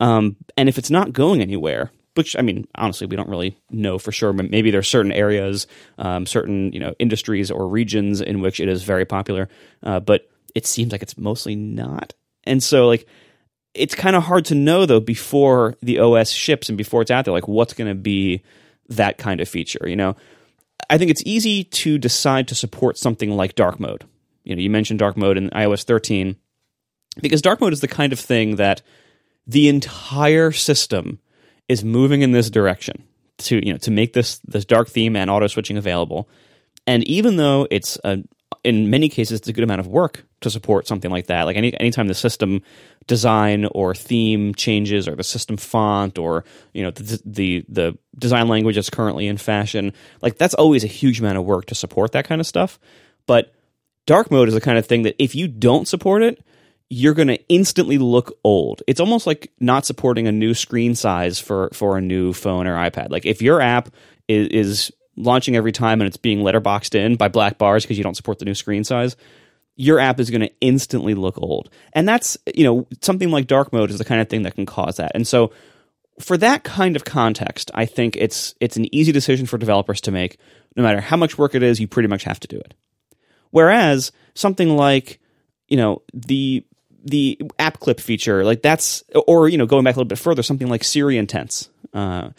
Um, 0.00 0.36
and 0.56 0.68
if 0.68 0.78
it's 0.78 0.90
not 0.90 1.12
going 1.12 1.40
anywhere, 1.40 1.90
which 2.18 2.34
I 2.36 2.42
mean, 2.42 2.66
honestly, 2.74 3.06
we 3.06 3.14
don't 3.14 3.28
really 3.28 3.56
know 3.70 3.96
for 3.96 4.10
sure. 4.10 4.32
But 4.32 4.50
maybe 4.50 4.72
there 4.72 4.80
are 4.80 4.82
certain 4.82 5.12
areas, 5.12 5.68
um, 5.98 6.26
certain 6.26 6.72
you 6.72 6.80
know 6.80 6.92
industries 6.98 7.48
or 7.48 7.68
regions 7.68 8.20
in 8.20 8.40
which 8.40 8.58
it 8.58 8.68
is 8.68 8.82
very 8.82 9.04
popular. 9.04 9.48
Uh, 9.84 10.00
but 10.00 10.28
it 10.52 10.66
seems 10.66 10.90
like 10.90 11.00
it's 11.00 11.16
mostly 11.16 11.54
not. 11.54 12.14
And 12.42 12.60
so 12.60 12.88
like 12.88 13.06
it's 13.72 13.94
kind 13.94 14.16
of 14.16 14.24
hard 14.24 14.46
to 14.46 14.56
know 14.56 14.84
though 14.84 14.98
before 14.98 15.76
the 15.80 16.00
OS 16.00 16.30
ships 16.30 16.68
and 16.68 16.76
before 16.76 17.02
it's 17.02 17.10
out 17.12 17.24
there, 17.24 17.32
like 17.32 17.46
what's 17.46 17.72
going 17.72 17.88
to 17.88 17.94
be 17.94 18.42
that 18.88 19.16
kind 19.16 19.40
of 19.40 19.48
feature. 19.48 19.88
You 19.88 19.94
know, 19.96 20.16
I 20.90 20.98
think 20.98 21.12
it's 21.12 21.22
easy 21.24 21.62
to 21.62 21.98
decide 21.98 22.48
to 22.48 22.56
support 22.56 22.98
something 22.98 23.30
like 23.30 23.54
dark 23.54 23.78
mode. 23.78 24.04
You 24.42 24.56
know, 24.56 24.62
you 24.62 24.70
mentioned 24.70 24.98
dark 24.98 25.16
mode 25.16 25.38
in 25.38 25.50
iOS 25.50 25.84
13 25.84 26.34
because 27.22 27.42
dark 27.42 27.60
mode 27.60 27.72
is 27.72 27.80
the 27.80 27.86
kind 27.86 28.12
of 28.12 28.18
thing 28.18 28.56
that 28.56 28.82
the 29.46 29.68
entire 29.68 30.50
system 30.50 31.20
is 31.68 31.84
moving 31.84 32.22
in 32.22 32.32
this 32.32 32.50
direction 32.50 33.04
to 33.38 33.64
you 33.64 33.72
know 33.72 33.78
to 33.78 33.90
make 33.90 34.12
this 34.12 34.38
this 34.40 34.64
dark 34.64 34.88
theme 34.88 35.16
and 35.16 35.30
auto 35.30 35.46
switching 35.46 35.76
available. 35.76 36.28
And 36.86 37.04
even 37.04 37.36
though 37.36 37.66
it's 37.70 37.98
a, 38.02 38.24
in 38.64 38.88
many 38.88 39.08
cases 39.08 39.40
it's 39.40 39.48
a 39.48 39.52
good 39.52 39.64
amount 39.64 39.80
of 39.80 39.86
work 39.86 40.24
to 40.40 40.50
support 40.50 40.86
something 40.86 41.10
like 41.10 41.26
that, 41.26 41.44
like 41.44 41.56
any 41.56 41.78
anytime 41.78 42.08
the 42.08 42.14
system 42.14 42.62
design 43.06 43.66
or 43.66 43.94
theme 43.94 44.54
changes 44.54 45.08
or 45.08 45.16
the 45.16 45.24
system 45.24 45.56
font 45.56 46.18
or 46.18 46.44
you 46.72 46.82
know 46.82 46.90
the 46.90 47.20
the, 47.24 47.64
the 47.68 47.98
design 48.18 48.48
language 48.48 48.76
that's 48.76 48.90
currently 48.90 49.26
in 49.26 49.36
fashion, 49.36 49.92
like 50.22 50.38
that's 50.38 50.54
always 50.54 50.84
a 50.84 50.88
huge 50.88 51.20
amount 51.20 51.38
of 51.38 51.44
work 51.44 51.66
to 51.66 51.74
support 51.74 52.12
that 52.12 52.26
kind 52.26 52.40
of 52.40 52.46
stuff. 52.46 52.78
But 53.26 53.52
dark 54.06 54.30
mode 54.30 54.48
is 54.48 54.54
the 54.54 54.60
kind 54.60 54.78
of 54.78 54.86
thing 54.86 55.02
that 55.02 55.22
if 55.22 55.34
you 55.34 55.48
don't 55.48 55.86
support 55.86 56.22
it, 56.22 56.42
you're 56.90 57.14
going 57.14 57.28
to 57.28 57.48
instantly 57.48 57.98
look 57.98 58.38
old. 58.44 58.82
It's 58.86 59.00
almost 59.00 59.26
like 59.26 59.52
not 59.60 59.84
supporting 59.84 60.26
a 60.26 60.32
new 60.32 60.54
screen 60.54 60.94
size 60.94 61.38
for 61.38 61.70
for 61.72 61.98
a 61.98 62.00
new 62.00 62.32
phone 62.32 62.66
or 62.66 62.76
iPad. 62.76 63.10
Like 63.10 63.26
if 63.26 63.42
your 63.42 63.60
app 63.60 63.90
is, 64.26 64.48
is 64.48 64.92
launching 65.16 65.56
every 65.56 65.72
time 65.72 66.00
and 66.00 66.08
it's 66.08 66.16
being 66.16 66.40
letterboxed 66.40 66.94
in 66.94 67.16
by 67.16 67.28
black 67.28 67.58
bars 67.58 67.84
because 67.84 67.98
you 67.98 68.04
don't 68.04 68.16
support 68.16 68.38
the 68.38 68.44
new 68.44 68.54
screen 68.54 68.84
size, 68.84 69.16
your 69.76 69.98
app 69.98 70.18
is 70.18 70.30
going 70.30 70.40
to 70.40 70.50
instantly 70.60 71.14
look 71.14 71.36
old. 71.38 71.70
And 71.92 72.08
that's, 72.08 72.38
you 72.54 72.64
know, 72.64 72.86
something 73.02 73.30
like 73.30 73.46
dark 73.46 73.72
mode 73.72 73.90
is 73.90 73.98
the 73.98 74.04
kind 74.04 74.20
of 74.20 74.28
thing 74.28 74.42
that 74.42 74.54
can 74.54 74.66
cause 74.66 74.96
that. 74.96 75.12
And 75.14 75.26
so 75.26 75.52
for 76.20 76.36
that 76.38 76.64
kind 76.64 76.96
of 76.96 77.04
context, 77.04 77.70
I 77.74 77.84
think 77.84 78.16
it's 78.16 78.54
it's 78.60 78.76
an 78.76 78.92
easy 78.94 79.12
decision 79.12 79.46
for 79.46 79.58
developers 79.58 80.00
to 80.02 80.10
make. 80.10 80.38
No 80.76 80.82
matter 80.82 81.00
how 81.00 81.16
much 81.16 81.36
work 81.36 81.54
it 81.54 81.62
is, 81.62 81.80
you 81.80 81.88
pretty 81.88 82.08
much 82.08 82.24
have 82.24 82.40
to 82.40 82.48
do 82.48 82.58
it. 82.58 82.74
Whereas 83.50 84.12
something 84.34 84.76
like, 84.76 85.20
you 85.68 85.76
know, 85.76 86.02
the 86.12 86.64
the 87.04 87.40
app 87.58 87.80
clip 87.80 88.00
feature, 88.00 88.44
like 88.44 88.62
that's, 88.62 89.02
or, 89.26 89.48
you 89.48 89.58
know, 89.58 89.66
going 89.66 89.84
back 89.84 89.94
a 89.94 89.98
little 89.98 90.08
bit 90.08 90.18
further, 90.18 90.42
something 90.42 90.68
like 90.68 90.84
Siri 90.84 91.16
Intents. 91.16 91.70
Uh, 91.92 92.30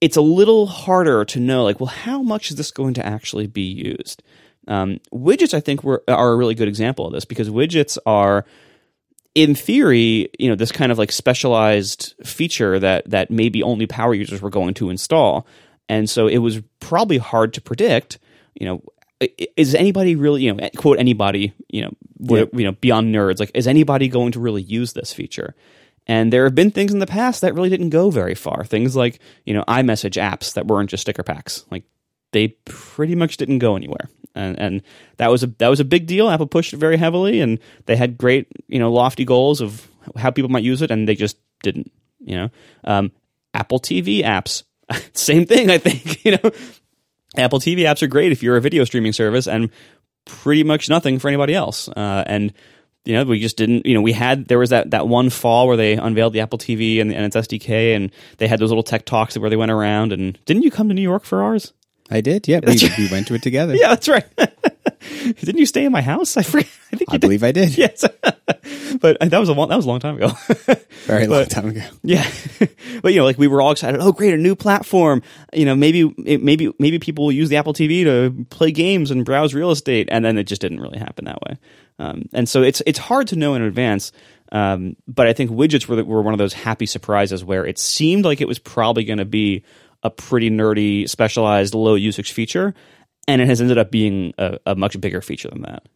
it's 0.00 0.16
a 0.16 0.22
little 0.22 0.66
harder 0.66 1.24
to 1.26 1.40
know, 1.40 1.64
like, 1.64 1.78
well, 1.78 1.86
how 1.86 2.22
much 2.22 2.50
is 2.50 2.56
this 2.56 2.70
going 2.70 2.94
to 2.94 3.06
actually 3.06 3.46
be 3.46 3.62
used? 3.62 4.22
Um, 4.66 5.00
widgets, 5.12 5.54
I 5.54 5.60
think, 5.60 5.84
were, 5.84 6.02
are 6.08 6.32
a 6.32 6.36
really 6.36 6.54
good 6.54 6.68
example 6.68 7.06
of 7.06 7.12
this 7.12 7.24
because 7.24 7.48
widgets 7.48 7.98
are, 8.06 8.44
in 9.34 9.54
theory, 9.54 10.28
you 10.38 10.48
know, 10.48 10.54
this 10.54 10.72
kind 10.72 10.92
of 10.92 10.98
like 10.98 11.12
specialized 11.12 12.14
feature 12.24 12.78
that 12.78 13.08
that 13.10 13.30
maybe 13.30 13.62
only 13.62 13.86
power 13.86 14.14
users 14.14 14.42
were 14.42 14.50
going 14.50 14.74
to 14.74 14.90
install, 14.90 15.46
and 15.88 16.08
so 16.08 16.26
it 16.26 16.38
was 16.38 16.60
probably 16.80 17.18
hard 17.18 17.54
to 17.54 17.60
predict, 17.60 18.18
you 18.54 18.66
know, 18.66 18.82
is 19.56 19.74
anybody 19.74 20.16
really 20.16 20.42
you 20.42 20.52
know 20.52 20.68
quote 20.76 20.98
anybody 20.98 21.52
you 21.68 21.82
know 21.82 21.92
yeah. 22.22 22.44
you 22.52 22.64
know 22.64 22.72
beyond 22.72 23.14
nerds. 23.14 23.40
Like 23.40 23.50
is 23.54 23.66
anybody 23.66 24.08
going 24.08 24.32
to 24.32 24.40
really 24.40 24.62
use 24.62 24.92
this 24.92 25.12
feature? 25.12 25.54
And 26.06 26.32
there 26.32 26.44
have 26.44 26.54
been 26.54 26.70
things 26.70 26.92
in 26.92 26.98
the 26.98 27.06
past 27.06 27.42
that 27.42 27.54
really 27.54 27.68
didn't 27.68 27.90
go 27.90 28.10
very 28.10 28.34
far. 28.34 28.64
Things 28.64 28.96
like 28.96 29.20
you 29.44 29.54
know 29.54 29.64
imessage 29.68 30.16
apps 30.16 30.54
that 30.54 30.66
weren't 30.66 30.90
just 30.90 31.02
sticker 31.02 31.22
packs. 31.22 31.64
Like 31.70 31.84
they 32.32 32.48
pretty 32.64 33.14
much 33.14 33.36
didn't 33.36 33.58
go 33.58 33.76
anywhere. 33.76 34.08
And 34.34 34.58
and 34.58 34.82
that 35.18 35.30
was 35.30 35.42
a 35.42 35.48
that 35.58 35.68
was 35.68 35.80
a 35.80 35.84
big 35.84 36.06
deal. 36.06 36.28
Apple 36.28 36.46
pushed 36.46 36.72
it 36.72 36.78
very 36.78 36.96
heavily 36.96 37.40
and 37.40 37.58
they 37.86 37.96
had 37.96 38.18
great 38.18 38.48
you 38.68 38.78
know 38.78 38.92
lofty 38.92 39.24
goals 39.24 39.60
of 39.60 39.86
how 40.16 40.30
people 40.30 40.50
might 40.50 40.64
use 40.64 40.82
it 40.82 40.90
and 40.90 41.08
they 41.08 41.14
just 41.14 41.36
didn't 41.62 41.92
you 42.20 42.36
know. 42.36 42.50
Um, 42.84 43.12
apple 43.54 43.78
tv 43.78 44.22
apps 44.22 44.62
same 45.12 45.44
thing 45.44 45.70
i 45.70 45.76
think 45.76 46.24
you 46.24 46.32
know. 46.32 46.50
Apple 47.36 47.60
TV 47.60 47.80
apps 47.80 48.02
are 48.02 48.08
great 48.08 48.32
if 48.32 48.42
you're 48.42 48.56
a 48.56 48.60
video 48.60 48.84
streaming 48.84 49.12
service, 49.12 49.46
and 49.46 49.70
pretty 50.24 50.64
much 50.64 50.88
nothing 50.88 51.18
for 51.18 51.28
anybody 51.28 51.54
else. 51.54 51.88
Uh, 51.88 52.24
and 52.26 52.52
you 53.04 53.14
know, 53.14 53.24
we 53.24 53.40
just 53.40 53.56
didn't. 53.56 53.84
You 53.84 53.94
know, 53.94 54.00
we 54.00 54.12
had 54.12 54.46
there 54.46 54.58
was 54.58 54.70
that 54.70 54.90
that 54.90 55.08
one 55.08 55.30
fall 55.30 55.66
where 55.66 55.76
they 55.76 55.94
unveiled 55.94 56.32
the 56.32 56.40
Apple 56.40 56.58
TV 56.58 57.00
and, 57.00 57.12
and 57.12 57.24
its 57.24 57.36
SDK, 57.36 57.96
and 57.96 58.12
they 58.38 58.46
had 58.46 58.60
those 58.60 58.70
little 58.70 58.84
tech 58.84 59.04
talks 59.04 59.36
where 59.36 59.50
they 59.50 59.56
went 59.56 59.72
around. 59.72 60.12
And 60.12 60.38
didn't 60.44 60.62
you 60.62 60.70
come 60.70 60.88
to 60.88 60.94
New 60.94 61.02
York 61.02 61.24
for 61.24 61.42
ours? 61.42 61.72
I 62.10 62.20
did. 62.20 62.46
Yeah, 62.46 62.60
we, 62.64 62.76
we 62.98 63.08
went 63.10 63.26
to 63.28 63.34
it 63.34 63.42
together. 63.42 63.74
yeah, 63.76 63.88
that's 63.88 64.08
right. 64.08 64.26
Didn't 65.40 65.58
you 65.58 65.66
stay 65.66 65.84
in 65.84 65.92
my 65.92 66.02
house? 66.02 66.36
I 66.36 66.42
forget. 66.42 66.68
I 66.92 66.96
think 66.96 67.12
I 67.12 67.16
believe 67.18 67.40
did. 67.40 67.46
I 67.46 67.52
did. 67.52 67.78
Yes, 67.82 68.04
but 69.00 69.18
that 69.20 69.38
was 69.38 69.48
a 69.48 69.52
long, 69.52 69.68
that 69.68 69.76
was 69.76 69.86
a 69.86 69.88
long 69.88 70.00
time 70.00 70.16
ago. 70.16 70.28
Very 71.06 71.26
but, 71.26 71.30
long 71.30 71.46
time 71.46 71.68
ago. 71.68 71.82
Yeah, 72.02 72.30
but 73.02 73.12
you 73.12 73.20
know, 73.20 73.24
like 73.24 73.38
we 73.38 73.48
were 73.48 73.62
all 73.62 73.72
excited. 73.72 74.00
Oh, 74.00 74.12
great, 74.12 74.34
a 74.34 74.36
new 74.36 74.54
platform. 74.54 75.22
You 75.52 75.64
know, 75.64 75.74
maybe 75.74 76.12
maybe 76.18 76.72
maybe 76.78 76.98
people 76.98 77.24
will 77.24 77.32
use 77.32 77.48
the 77.48 77.56
Apple 77.56 77.72
TV 77.72 78.04
to 78.04 78.46
play 78.50 78.70
games 78.70 79.10
and 79.10 79.24
browse 79.24 79.54
real 79.54 79.70
estate, 79.70 80.08
and 80.10 80.24
then 80.24 80.38
it 80.38 80.44
just 80.44 80.60
didn't 80.60 80.80
really 80.80 80.98
happen 80.98 81.24
that 81.24 81.40
way. 81.42 81.58
Um, 81.98 82.28
and 82.32 82.48
so 82.48 82.62
it's 82.62 82.82
it's 82.86 82.98
hard 82.98 83.28
to 83.28 83.36
know 83.36 83.54
in 83.54 83.62
advance. 83.62 84.12
Um, 84.52 84.96
but 85.08 85.26
I 85.26 85.32
think 85.32 85.50
widgets 85.50 85.88
were 85.88 86.04
were 86.04 86.22
one 86.22 86.34
of 86.34 86.38
those 86.38 86.52
happy 86.52 86.86
surprises 86.86 87.42
where 87.42 87.64
it 87.64 87.78
seemed 87.78 88.24
like 88.24 88.40
it 88.40 88.48
was 88.48 88.58
probably 88.58 89.04
going 89.04 89.18
to 89.18 89.24
be 89.24 89.64
a 90.02 90.10
pretty 90.10 90.50
nerdy, 90.50 91.08
specialized, 91.08 91.74
low 91.74 91.94
usage 91.94 92.32
feature, 92.32 92.74
and 93.28 93.40
it 93.40 93.46
has 93.46 93.60
ended 93.60 93.78
up 93.78 93.90
being 93.90 94.34
a, 94.38 94.58
a 94.66 94.74
much 94.74 95.00
bigger 95.00 95.20
feature 95.20 95.48
than 95.48 95.62
that. 95.62 95.86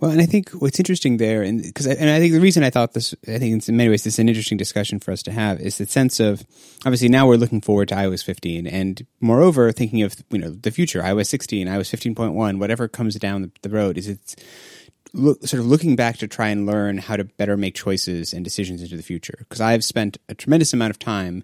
Well, 0.00 0.12
and 0.12 0.20
I 0.20 0.26
think 0.26 0.50
what's 0.50 0.78
interesting 0.78 1.16
there, 1.16 1.42
and 1.42 1.60
because 1.60 1.86
and 1.86 2.08
I 2.08 2.20
think 2.20 2.32
the 2.32 2.40
reason 2.40 2.62
I 2.62 2.70
thought 2.70 2.92
this, 2.92 3.16
I 3.26 3.38
think 3.38 3.68
in 3.68 3.76
many 3.76 3.90
ways 3.90 4.04
this 4.04 4.14
is 4.14 4.18
an 4.20 4.28
interesting 4.28 4.56
discussion 4.56 5.00
for 5.00 5.10
us 5.10 5.24
to 5.24 5.32
have, 5.32 5.60
is 5.60 5.78
the 5.78 5.86
sense 5.86 6.20
of 6.20 6.44
obviously 6.86 7.08
now 7.08 7.26
we're 7.26 7.36
looking 7.36 7.60
forward 7.60 7.88
to 7.88 7.96
iOS 7.96 8.22
15, 8.22 8.68
and 8.68 9.04
moreover 9.20 9.72
thinking 9.72 10.02
of 10.02 10.14
you 10.30 10.38
know 10.38 10.50
the 10.50 10.70
future, 10.70 11.02
iOS 11.02 11.26
16, 11.26 11.66
iOS 11.66 12.14
15.1, 12.14 12.58
whatever 12.60 12.86
comes 12.86 13.16
down 13.16 13.50
the, 13.62 13.68
road, 13.68 13.98
is 13.98 14.06
it's 14.06 14.36
sort 15.14 15.54
of 15.54 15.66
looking 15.66 15.96
back 15.96 16.18
to 16.18 16.28
try 16.28 16.48
and 16.48 16.64
learn 16.64 16.98
how 16.98 17.16
to 17.16 17.24
better 17.24 17.56
make 17.56 17.74
choices 17.74 18.32
and 18.32 18.44
decisions 18.44 18.82
into 18.82 18.96
the 18.96 19.02
future. 19.02 19.34
Because 19.40 19.60
I've 19.60 19.84
spent 19.84 20.18
a 20.28 20.34
tremendous 20.34 20.72
amount 20.72 20.90
of 20.90 21.00
time 21.00 21.42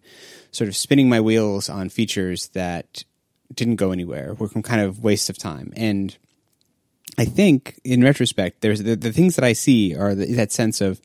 sort 0.53 0.69
of 0.69 0.77
spinning 0.77 1.09
my 1.09 1.21
wheels 1.21 1.69
on 1.69 1.89
features 1.89 2.49
that 2.51 3.05
didn't 3.53 3.77
go 3.77 3.93
anywhere, 3.93 4.35
were 4.35 4.49
kind 4.49 4.81
of 4.81 5.03
waste 5.03 5.29
of 5.29 5.39
time, 5.39 5.73
and 5.77 6.17
I 7.17 7.25
think 7.25 7.81
in 7.85 8.03
retrospect, 8.03 8.61
there's 8.61 8.83
the, 8.83 8.97
the 8.97 9.13
things 9.13 9.37
that 9.37 9.45
I 9.45 9.53
see 9.53 9.95
are 9.95 10.15
the, 10.15 10.33
that 10.35 10.53
sense 10.53 10.81
of 10.81 11.01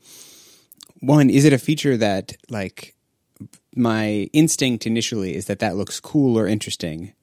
one, 0.99 1.29
is 1.29 1.45
it 1.45 1.53
a 1.53 1.57
feature 1.57 1.97
that 1.97 2.35
like 2.49 2.95
my 3.75 4.29
instinct 4.33 4.87
initially 4.87 5.35
is 5.35 5.45
that 5.45 5.59
that 5.59 5.75
looks 5.75 5.99
cool 5.99 6.37
or 6.37 6.47
interesting 6.47 7.13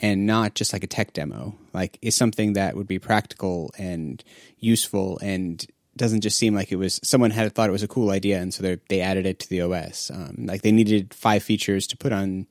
and 0.00 0.26
not 0.26 0.54
just 0.54 0.72
like 0.72 0.82
a 0.82 0.86
tech 0.86 1.12
demo, 1.12 1.54
like 1.74 1.98
is 2.00 2.16
something 2.16 2.54
that 2.54 2.74
would 2.74 2.88
be 2.88 2.98
practical 2.98 3.70
and 3.78 4.24
useful 4.58 5.18
and 5.22 5.66
doesn't 5.96 6.22
just 6.22 6.38
seem 6.38 6.54
like 6.54 6.72
it 6.72 6.76
was 6.76 6.98
someone 7.02 7.30
had 7.30 7.54
thought 7.54 7.68
it 7.68 7.72
was 7.72 7.82
a 7.82 7.88
cool 7.88 8.10
idea 8.10 8.40
and 8.40 8.54
so 8.54 8.76
they 8.88 9.00
added 9.00 9.26
it 9.26 9.38
to 9.40 9.48
the 9.50 9.60
OS. 9.60 10.10
Um, 10.10 10.46
like 10.46 10.62
they 10.62 10.72
needed 10.72 11.12
five 11.12 11.42
features 11.42 11.86
to 11.88 11.96
put 11.96 12.12
on 12.12 12.46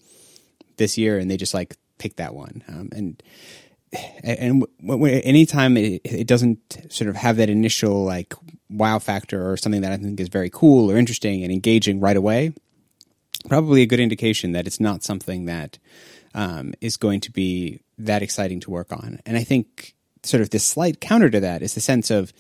this 0.78 0.98
year 0.98 1.18
and 1.18 1.32
they 1.32 1.38
just 1.38 1.56
like 1.56 1.76
picked 2.00 2.18
that 2.18 2.34
one. 2.34 2.64
Um, 2.68 2.90
and 2.92 3.24
and 4.24 4.66
anytime 4.82 5.78
it, 5.78 6.02
it 6.04 6.28
doesn't 6.28 6.92
sort 6.92 7.10
of 7.10 7.16
have 7.16 7.38
that 7.38 7.50
initial 7.50 8.04
like 8.04 8.34
wow 8.70 9.00
factor 9.00 9.50
or 9.52 9.58
something 9.58 9.82
that 9.82 9.92
I 9.92 9.98
think 9.98 10.20
is 10.20 10.28
very 10.28 10.50
cool 10.50 10.92
or 10.92 10.98
interesting 10.98 11.44
and 11.44 11.52
engaging 11.52 12.00
right 12.00 12.18
away, 12.18 12.54
probably 13.48 13.82
a 13.82 13.88
good 13.88 14.00
indication 14.00 14.52
that 14.52 14.68
it's 14.68 14.80
not 14.80 15.04
something 15.04 15.46
that 15.46 15.80
um, 16.36 16.74
is 16.82 16.98
going 16.98 17.22
to 17.22 17.32
be 17.32 17.80
that 17.98 18.22
exciting 18.22 18.60
to 18.62 18.72
work 18.72 18.92
on. 18.92 19.20
And 19.26 19.38
I 19.38 19.44
think 19.44 19.96
sort 20.24 20.42
of 20.42 20.52
the 20.52 20.60
slight 20.60 21.02
counter 21.02 21.30
to 21.30 21.40
that 21.40 21.62
is 21.62 21.74
the 21.74 21.82
sense 21.82 22.12
of 22.12 22.32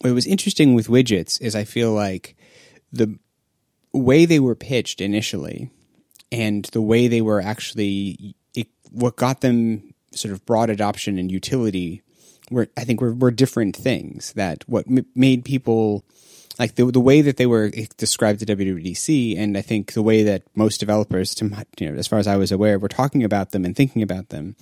what 0.00 0.12
was 0.12 0.26
interesting 0.26 0.74
with 0.74 0.88
widgets 0.88 1.40
is 1.40 1.54
I 1.54 1.64
feel 1.64 1.92
like 1.92 2.36
the 2.92 3.18
way 3.92 4.24
they 4.24 4.40
were 4.40 4.54
pitched 4.54 5.00
initially 5.00 5.70
and 6.30 6.64
the 6.66 6.82
way 6.82 7.08
they 7.08 7.20
were 7.20 7.40
actually 7.40 8.34
what 8.90 9.16
got 9.16 9.40
them 9.40 9.94
sort 10.12 10.32
of 10.32 10.44
broad 10.46 10.70
adoption 10.70 11.18
and 11.18 11.30
utility 11.30 12.02
were 12.50 12.68
I 12.76 12.84
think 12.84 13.00
were, 13.00 13.14
were 13.14 13.30
different 13.30 13.76
things 13.76 14.32
that 14.34 14.64
what 14.68 14.86
m- 14.88 15.06
made 15.14 15.44
people 15.44 16.04
like 16.58 16.74
the 16.74 16.86
the 16.86 17.00
way 17.00 17.20
that 17.20 17.36
they 17.36 17.46
were 17.46 17.70
described 17.96 18.40
to 18.40 18.56
WWDC, 18.56 19.38
and 19.38 19.56
I 19.56 19.62
think 19.62 19.92
the 19.92 20.02
way 20.02 20.24
that 20.24 20.42
most 20.54 20.78
developers, 20.80 21.34
to 21.36 21.44
my, 21.44 21.64
you 21.78 21.90
know, 21.90 21.96
as 21.96 22.08
far 22.08 22.18
as 22.18 22.26
I 22.26 22.36
was 22.36 22.50
aware, 22.50 22.78
were 22.78 22.88
talking 22.88 23.22
about 23.22 23.50
them 23.50 23.64
and 23.64 23.76
thinking 23.76 24.02
about 24.02 24.30
them, 24.30 24.56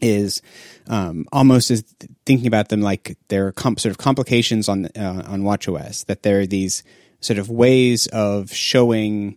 is 0.00 0.42
um, 0.88 1.24
almost 1.32 1.70
as 1.70 1.82
thinking 2.26 2.48
about 2.48 2.68
them 2.68 2.80
like 2.80 3.16
they're 3.28 3.52
comp- 3.52 3.80
sort 3.80 3.92
of 3.92 3.98
complications 3.98 4.68
on 4.68 4.86
uh, 4.96 5.22
on 5.26 5.42
WatchOS. 5.42 6.06
That 6.06 6.24
there 6.24 6.40
are 6.40 6.46
these 6.46 6.82
sort 7.20 7.38
of 7.38 7.48
ways 7.48 8.08
of 8.08 8.52
showing 8.52 9.36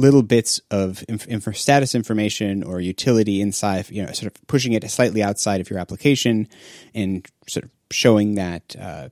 little 0.00 0.22
bits 0.22 0.60
of 0.70 1.04
inf- 1.08 1.26
inf- 1.26 1.56
status 1.56 1.94
information 1.94 2.62
or 2.62 2.80
utility 2.80 3.40
inside, 3.40 3.88
you 3.90 4.04
know, 4.04 4.12
sort 4.12 4.34
of 4.34 4.46
pushing 4.46 4.72
it 4.72 4.88
slightly 4.90 5.22
outside 5.22 5.60
of 5.60 5.70
your 5.70 5.78
application 5.78 6.48
and 6.94 7.26
sort 7.46 7.64
of 7.64 7.70
showing 7.90 8.34
that 8.36 8.74
uh, 8.78 9.08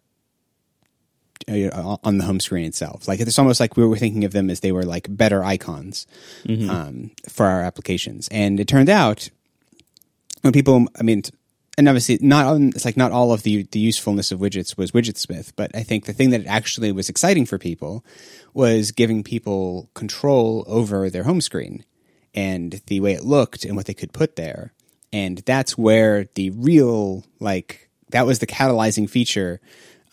on 1.48 2.18
the 2.18 2.24
home 2.24 2.40
screen 2.40 2.64
itself. 2.64 3.06
Like 3.06 3.20
it's 3.20 3.38
almost 3.38 3.60
like 3.60 3.76
we 3.76 3.86
were 3.86 3.96
thinking 3.96 4.24
of 4.24 4.32
them 4.32 4.50
as 4.50 4.60
they 4.60 4.72
were 4.72 4.84
like 4.84 5.06
better 5.08 5.44
icons 5.44 6.06
mm-hmm. 6.44 6.70
um, 6.70 7.10
for 7.28 7.46
our 7.46 7.62
applications. 7.62 8.28
And 8.28 8.58
it 8.58 8.68
turned 8.68 8.88
out 8.88 9.30
when 10.42 10.52
people, 10.52 10.86
I 10.98 11.02
mean, 11.02 11.22
and 11.78 11.88
obviously 11.88 12.18
not 12.20 12.44
on, 12.46 12.68
it's 12.68 12.84
like 12.84 12.96
not 12.96 13.12
all 13.12 13.32
of 13.32 13.44
the 13.44 13.62
the 13.70 13.78
usefulness 13.78 14.32
of 14.32 14.40
widgets 14.40 14.76
was 14.76 14.90
widgetsmith 14.90 15.52
but 15.56 15.74
i 15.74 15.82
think 15.82 16.04
the 16.04 16.12
thing 16.12 16.30
that 16.30 16.44
actually 16.46 16.92
was 16.92 17.08
exciting 17.08 17.46
for 17.46 17.56
people 17.56 18.04
was 18.52 18.90
giving 18.90 19.22
people 19.22 19.88
control 19.94 20.64
over 20.66 21.08
their 21.08 21.22
home 21.22 21.40
screen 21.40 21.84
and 22.34 22.82
the 22.86 23.00
way 23.00 23.12
it 23.12 23.24
looked 23.24 23.64
and 23.64 23.76
what 23.76 23.86
they 23.86 23.94
could 23.94 24.12
put 24.12 24.36
there 24.36 24.72
and 25.12 25.38
that's 25.38 25.78
where 25.78 26.28
the 26.34 26.50
real 26.50 27.24
like 27.40 27.88
that 28.10 28.26
was 28.26 28.40
the 28.40 28.46
catalyzing 28.46 29.08
feature 29.08 29.60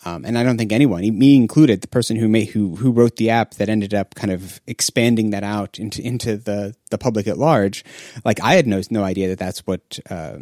um, 0.04 0.24
and 0.24 0.38
I 0.38 0.44
don't 0.44 0.56
think 0.56 0.70
anyone, 0.70 1.00
me 1.18 1.34
included, 1.34 1.80
the 1.80 1.88
person 1.88 2.16
who 2.16 2.28
made 2.28 2.50
who 2.50 2.76
who 2.76 2.92
wrote 2.92 3.16
the 3.16 3.30
app 3.30 3.54
that 3.54 3.68
ended 3.68 3.92
up 3.92 4.14
kind 4.14 4.30
of 4.30 4.60
expanding 4.68 5.30
that 5.30 5.42
out 5.42 5.80
into 5.80 6.00
into 6.00 6.36
the 6.36 6.76
the 6.90 6.98
public 6.98 7.26
at 7.26 7.38
large, 7.38 7.84
like 8.24 8.40
I 8.40 8.54
had 8.54 8.68
no 8.68 8.80
no 8.88 9.02
idea 9.02 9.28
that 9.28 9.38
that's 9.38 9.66
what. 9.66 9.98
Uh, 10.08 10.38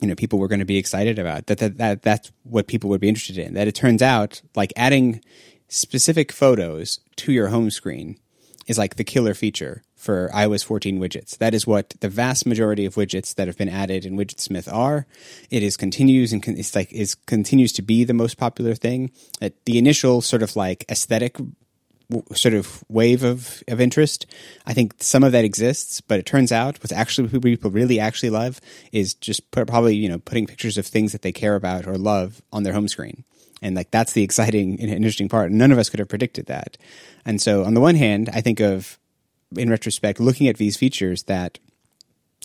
you 0.00 0.08
know, 0.08 0.14
people 0.14 0.38
were 0.38 0.48
going 0.48 0.60
to 0.60 0.64
be 0.64 0.78
excited 0.78 1.18
about 1.18 1.46
that, 1.46 1.58
that. 1.58 1.78
That 1.78 2.02
that's 2.02 2.30
what 2.44 2.66
people 2.66 2.90
would 2.90 3.00
be 3.00 3.08
interested 3.08 3.38
in. 3.38 3.54
That 3.54 3.68
it 3.68 3.74
turns 3.74 4.02
out, 4.02 4.42
like 4.54 4.72
adding 4.76 5.22
specific 5.68 6.32
photos 6.32 7.00
to 7.16 7.32
your 7.32 7.48
home 7.48 7.70
screen 7.70 8.18
is 8.66 8.78
like 8.78 8.96
the 8.96 9.04
killer 9.04 9.34
feature 9.34 9.82
for 10.00 10.30
iOS 10.32 10.64
14 10.64 10.98
widgets. 10.98 11.36
That 11.36 11.52
is 11.52 11.66
what 11.66 11.94
the 12.00 12.08
vast 12.08 12.46
majority 12.46 12.86
of 12.86 12.94
widgets 12.94 13.34
that 13.34 13.48
have 13.48 13.58
been 13.58 13.68
added 13.68 14.06
in 14.06 14.16
Widgetsmith 14.16 14.72
are. 14.72 15.06
It 15.50 15.62
is 15.62 15.76
continues 15.76 16.32
and 16.32 16.42
con- 16.42 16.56
it's 16.56 16.74
like 16.74 16.90
is 16.92 17.14
continues 17.14 17.72
to 17.74 17.82
be 17.82 18.04
the 18.04 18.14
most 18.14 18.38
popular 18.38 18.74
thing. 18.74 19.10
That 19.40 19.62
the 19.66 19.76
initial 19.76 20.22
sort 20.22 20.42
of 20.42 20.56
like 20.56 20.86
aesthetic 20.90 21.36
sort 22.34 22.54
of 22.54 22.82
wave 22.88 23.22
of, 23.22 23.62
of 23.68 23.80
interest. 23.80 24.26
I 24.66 24.72
think 24.72 24.94
some 24.98 25.22
of 25.22 25.32
that 25.32 25.44
exists, 25.44 26.00
but 26.00 26.18
it 26.18 26.26
turns 26.26 26.52
out 26.52 26.78
what's 26.78 26.92
actually 26.92 27.28
what 27.28 27.42
people 27.42 27.70
really 27.70 28.00
actually 28.00 28.30
love 28.30 28.60
is 28.92 29.14
just 29.14 29.50
put, 29.50 29.66
probably 29.66 29.96
you 29.96 30.08
know 30.08 30.18
putting 30.18 30.46
pictures 30.46 30.78
of 30.78 30.86
things 30.86 31.12
that 31.12 31.22
they 31.22 31.32
care 31.32 31.54
about 31.54 31.86
or 31.86 31.96
love 31.96 32.42
on 32.52 32.62
their 32.62 32.72
home 32.72 32.88
screen. 32.88 33.24
And 33.62 33.76
like 33.76 33.90
that's 33.90 34.12
the 34.12 34.22
exciting 34.22 34.80
and 34.80 34.90
interesting 34.90 35.28
part. 35.28 35.52
None 35.52 35.72
of 35.72 35.78
us 35.78 35.90
could 35.90 36.00
have 36.00 36.08
predicted 36.08 36.46
that. 36.46 36.78
And 37.24 37.40
so 37.40 37.64
on 37.64 37.74
the 37.74 37.80
one 37.80 37.96
hand, 37.96 38.30
I 38.32 38.40
think 38.40 38.60
of 38.60 38.98
in 39.56 39.70
retrospect, 39.70 40.20
looking 40.20 40.48
at 40.48 40.56
these 40.56 40.76
features 40.76 41.24
that 41.24 41.58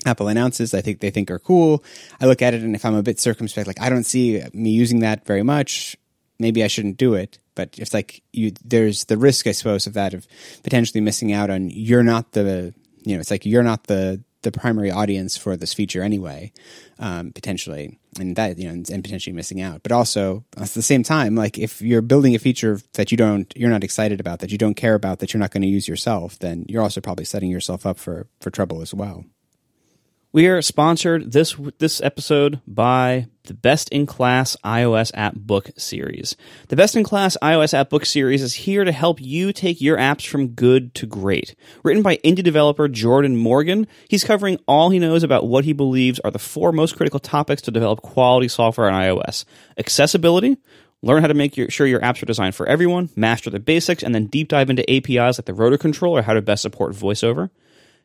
Apple 0.05 0.27
announces, 0.27 0.73
I 0.73 0.81
think 0.81 0.99
they 0.99 1.09
think 1.09 1.31
are 1.31 1.39
cool. 1.39 1.83
I 2.19 2.25
look 2.25 2.41
at 2.41 2.53
it, 2.53 2.61
and 2.61 2.75
if 2.75 2.85
I'm 2.85 2.95
a 2.95 3.03
bit 3.03 3.19
circumspect, 3.19 3.67
like 3.67 3.81
I 3.81 3.89
don't 3.89 4.03
see 4.03 4.43
me 4.53 4.71
using 4.71 4.99
that 4.99 5.25
very 5.25 5.43
much, 5.43 5.95
maybe 6.39 6.63
I 6.63 6.67
shouldn't 6.67 6.97
do 6.97 7.13
it. 7.13 7.39
But 7.55 7.77
it's 7.77 7.93
like 7.93 8.21
you, 8.33 8.51
there's 8.63 9.05
the 9.05 9.17
risk, 9.17 9.47
I 9.47 9.53
suppose, 9.53 9.87
of 9.87 9.93
that 9.93 10.13
of 10.13 10.27
potentially 10.63 11.01
missing 11.01 11.31
out 11.31 11.49
on. 11.49 11.69
You're 11.69 12.03
not 12.03 12.33
the, 12.33 12.73
you 13.03 13.15
know, 13.15 13.21
it's 13.21 13.31
like 13.31 13.45
you're 13.45 13.63
not 13.63 13.85
the 13.85 14.21
the 14.45 14.51
primary 14.51 14.91
audience 14.91 15.35
for 15.35 15.57
this 15.57 15.73
feature 15.73 16.03
anyway, 16.03 16.53
um, 16.99 17.31
potentially, 17.31 17.99
and 18.19 18.35
that 18.35 18.57
you 18.57 18.65
know, 18.65 18.73
and, 18.73 18.89
and, 18.89 19.03
potentially 19.03 19.33
missing 19.33 19.59
out. 19.59 19.81
But 19.83 19.91
also 19.91 20.45
at 20.55 20.69
the 20.69 20.83
same 20.83 21.01
time, 21.01 21.35
like 21.35 21.57
if 21.57 21.81
you're 21.81 22.03
building 22.03 22.35
a 22.35 22.39
feature 22.39 22.79
that 22.93 23.11
you 23.11 23.17
don't, 23.17 23.51
you're 23.55 23.71
not 23.71 23.83
excited 23.83 24.19
about, 24.19 24.39
that 24.39 24.51
you 24.51 24.57
don't 24.57 24.75
care 24.75 24.93
about, 24.93 25.19
that 25.19 25.33
you're 25.33 25.39
not 25.39 25.51
going 25.51 25.63
to 25.63 25.67
use 25.67 25.87
yourself, 25.87 26.37
then 26.39 26.63
you're 26.69 26.83
also 26.83 27.01
probably 27.01 27.25
setting 27.25 27.49
yourself 27.49 27.85
up 27.85 27.97
for 27.97 28.27
for 28.39 28.51
trouble 28.51 28.81
as 28.81 28.93
well. 28.93 29.25
We 30.35 30.47
are 30.47 30.61
sponsored 30.61 31.31
this 31.31 31.55
this 31.77 32.01
episode 32.01 32.59
by 32.67 33.27
the 33.43 33.53
Best 33.53 33.87
in 33.87 34.05
Class 34.05 34.57
iOS 34.65 35.11
App 35.13 35.35
Book 35.35 35.69
Series. 35.77 36.35
The 36.67 36.75
Best 36.75 36.97
in 36.97 37.05
Class 37.05 37.37
iOS 37.41 37.73
App 37.73 37.89
Book 37.89 38.05
Series 38.05 38.41
is 38.41 38.53
here 38.53 38.83
to 38.83 38.91
help 38.91 39.21
you 39.21 39.53
take 39.53 39.79
your 39.79 39.95
apps 39.95 40.27
from 40.27 40.49
good 40.49 40.93
to 40.95 41.05
great. 41.05 41.55
Written 41.85 42.03
by 42.03 42.17
indie 42.17 42.43
developer 42.43 42.89
Jordan 42.89 43.37
Morgan, 43.37 43.87
he's 44.09 44.25
covering 44.25 44.59
all 44.67 44.89
he 44.89 44.99
knows 44.99 45.23
about 45.23 45.47
what 45.47 45.63
he 45.63 45.71
believes 45.71 46.19
are 46.19 46.31
the 46.31 46.37
four 46.37 46.73
most 46.73 46.97
critical 46.97 47.21
topics 47.21 47.61
to 47.61 47.71
develop 47.71 48.01
quality 48.01 48.49
software 48.49 48.89
on 48.89 49.01
iOS: 49.01 49.45
accessibility, 49.77 50.57
learn 51.01 51.21
how 51.21 51.27
to 51.27 51.33
make 51.33 51.55
your, 51.55 51.69
sure 51.69 51.87
your 51.87 52.01
apps 52.01 52.21
are 52.21 52.25
designed 52.25 52.55
for 52.55 52.67
everyone, 52.67 53.09
master 53.15 53.49
the 53.49 53.59
basics, 53.61 54.03
and 54.03 54.13
then 54.13 54.25
deep 54.25 54.49
dive 54.49 54.69
into 54.69 54.83
APIs 54.93 55.37
like 55.37 55.45
the 55.45 55.53
rotor 55.53 55.77
control 55.77 56.17
or 56.17 56.23
how 56.23 56.33
to 56.33 56.41
best 56.41 56.61
support 56.61 56.91
VoiceOver. 56.93 57.51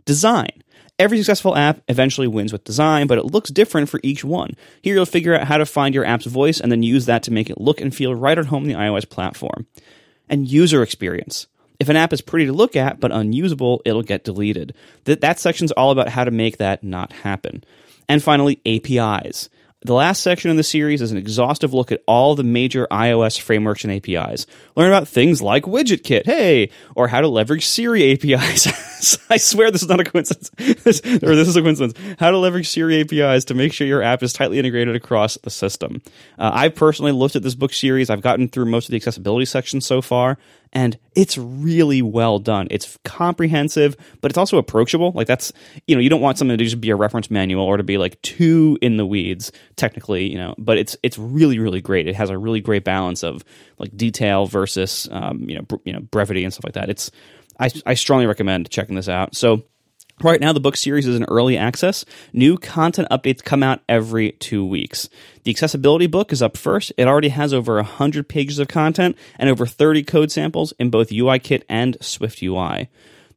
Design 0.05 0.63
Every 1.01 1.17
successful 1.17 1.57
app 1.57 1.81
eventually 1.89 2.27
wins 2.27 2.53
with 2.53 2.65
design, 2.65 3.07
but 3.07 3.17
it 3.17 3.25
looks 3.25 3.49
different 3.49 3.89
for 3.89 4.01
each 4.03 4.23
one. 4.23 4.51
Here 4.83 4.95
you'll 4.95 5.07
figure 5.07 5.35
out 5.35 5.47
how 5.47 5.57
to 5.57 5.65
find 5.65 5.95
your 5.95 6.05
app's 6.05 6.27
voice 6.27 6.61
and 6.61 6.71
then 6.71 6.83
use 6.83 7.07
that 7.07 7.23
to 7.23 7.33
make 7.33 7.49
it 7.49 7.59
look 7.59 7.81
and 7.81 7.95
feel 7.95 8.15
right 8.15 8.37
at 8.37 8.45
home 8.45 8.65
on 8.65 8.69
the 8.69 8.75
iOS 8.75 9.09
platform. 9.09 9.67
And 10.29 10.47
user 10.47 10.83
experience. 10.83 11.47
If 11.79 11.89
an 11.89 11.97
app 11.97 12.13
is 12.13 12.21
pretty 12.21 12.45
to 12.45 12.53
look 12.53 12.77
at 12.77 13.01
but 13.01 13.13
unusable, 13.13 13.81
it'll 13.87 14.03
get 14.03 14.25
deleted. 14.25 14.75
That, 15.05 15.23
that 15.23 15.39
section's 15.39 15.73
all 15.73 15.91
about 15.91 16.11
how 16.11 16.25
to 16.25 16.31
make 16.31 16.59
that 16.59 16.85
not 16.85 17.15
happen. 17.15 17.65
And 18.07 18.23
finally, 18.23 18.61
APIs. 18.67 19.49
The 19.83 19.95
last 19.95 20.23
section 20.23 20.51
in 20.51 20.59
the 20.59 20.63
series 20.63 21.01
is 21.01 21.11
an 21.11 21.17
exhaustive 21.17 21.73
look 21.73 21.91
at 21.91 22.03
all 22.07 22.35
the 22.35 22.45
major 22.45 22.87
iOS 22.91 23.41
frameworks 23.41 23.83
and 23.83 23.91
APIs. 23.91 24.47
Learn 24.77 24.93
about 24.93 25.09
things 25.09 25.41
like 25.41 25.63
WidgetKit, 25.63 26.27
hey, 26.27 26.69
or 26.95 27.09
how 27.09 27.23
to 27.23 27.29
leverage 27.29 27.65
Siri 27.65 28.13
APIs. 28.13 28.67
I 29.31 29.39
swear 29.39 29.71
this 29.71 29.81
is 29.81 29.89
not 29.89 29.99
a 29.99 30.05
coincidence, 30.05 30.51
or 31.23 31.35
this 31.35 31.49
is 31.49 31.57
a 31.57 31.63
coincidence. 31.63 31.99
How 32.19 32.31
to 32.31 32.37
leverage 32.37 32.69
Siri 32.69 33.01
APIs 33.01 33.47
to 33.47 33.55
make 33.55 33.73
sure 33.73 33.87
your 33.87 34.03
app 34.03 34.23
is 34.23 34.35
tightly 34.35 34.59
integrated 34.59 34.95
across 34.97 35.39
the 35.39 35.51
system. 35.51 36.03
Uh, 36.39 36.51
I 36.53 36.69
personally 36.69 37.13
looked 37.13 37.37
at 37.37 37.43
this 37.43 37.55
book 37.55 37.73
series. 37.73 38.11
I've 38.11 38.21
gotten 38.21 38.49
through 38.49 38.67
most 38.67 38.85
of 38.85 38.91
the 38.91 38.97
accessibility 38.97 39.47
sections 39.47 39.87
so 39.87 40.03
far 40.03 40.37
and 40.73 40.99
it's 41.15 41.37
really 41.37 42.03
well 42.03 42.39
done. 42.39 42.69
It's 42.71 42.99
comprehensive, 43.05 43.97
but 44.21 44.31
it's 44.31 44.39
also 44.39 44.59
approachable. 44.59 45.13
Like 45.13 45.27
that's 45.27 45.53
you 45.87 45.95
know 45.95 46.01
you 46.01 46.09
don't 46.09 46.21
want 46.21 46.39
something 46.39 46.57
to 46.57 46.65
just 46.65 46.81
be 46.81 46.91
a 46.91 46.97
reference 46.97 47.31
manual 47.31 47.65
or 47.65 47.77
to 47.77 47.83
be 47.83 47.99
like 47.99 48.21
too 48.23 48.79
in 48.81 48.97
the 48.97 49.07
weeds 49.07 49.51
technically, 49.77 50.31
you 50.31 50.39
know. 50.39 50.55
But 50.59 50.79
it's 50.79 50.97
it's 51.03 51.19
really 51.19 51.59
really 51.59 51.81
great. 51.81 52.07
It 52.07 52.15
has 52.15 52.31
a 52.31 52.39
really 52.39 52.61
great 52.61 52.85
balance 52.85 53.23
of 53.23 53.45
like 53.79 53.97
detail 53.97 54.47
versus 54.47 55.09
um, 55.11 55.49
you 55.49 55.57
know 55.57 55.63
br- 55.63 55.77
you 55.85 55.93
know 55.93 56.01
brevity 56.01 56.45
and 56.45 56.53
stuff 56.53 56.65
like 56.65 56.75
that. 56.75 56.89
It's 56.89 57.11
I 57.59 57.71
I 57.87 57.95
strongly 57.95 58.27
recommend 58.27 58.71
checking 58.71 58.97
this 58.97 59.09
out. 59.09 59.35
So 59.35 59.65
Right 60.23 60.41
now, 60.41 60.53
the 60.53 60.61
book 60.61 60.77
series 60.77 61.07
is 61.07 61.17
in 61.17 61.25
early 61.25 61.57
access. 61.57 62.05
New 62.35 62.59
content 62.59 63.09
updates 63.11 63.43
come 63.43 63.63
out 63.63 63.81
every 63.89 64.33
two 64.33 64.67
weeks. 64.67 65.09
The 65.45 65.51
accessibility 65.51 66.07
book 66.07 66.31
is 66.31 66.43
up 66.43 66.59
first. 66.59 66.93
It 66.99 67.09
already 67.09 67.31
has 67.31 67.55
over 67.55 67.77
100 67.77 68.29
pages 68.29 68.59
of 68.59 68.69
content 68.69 69.17
and 69.39 69.49
over 69.49 69.65
30 69.65 70.03
code 70.03 70.31
samples 70.31 70.75
in 70.79 70.91
both 70.91 71.09
UIKit 71.09 71.63
and 71.71 71.99
SwiftUI. 72.01 72.89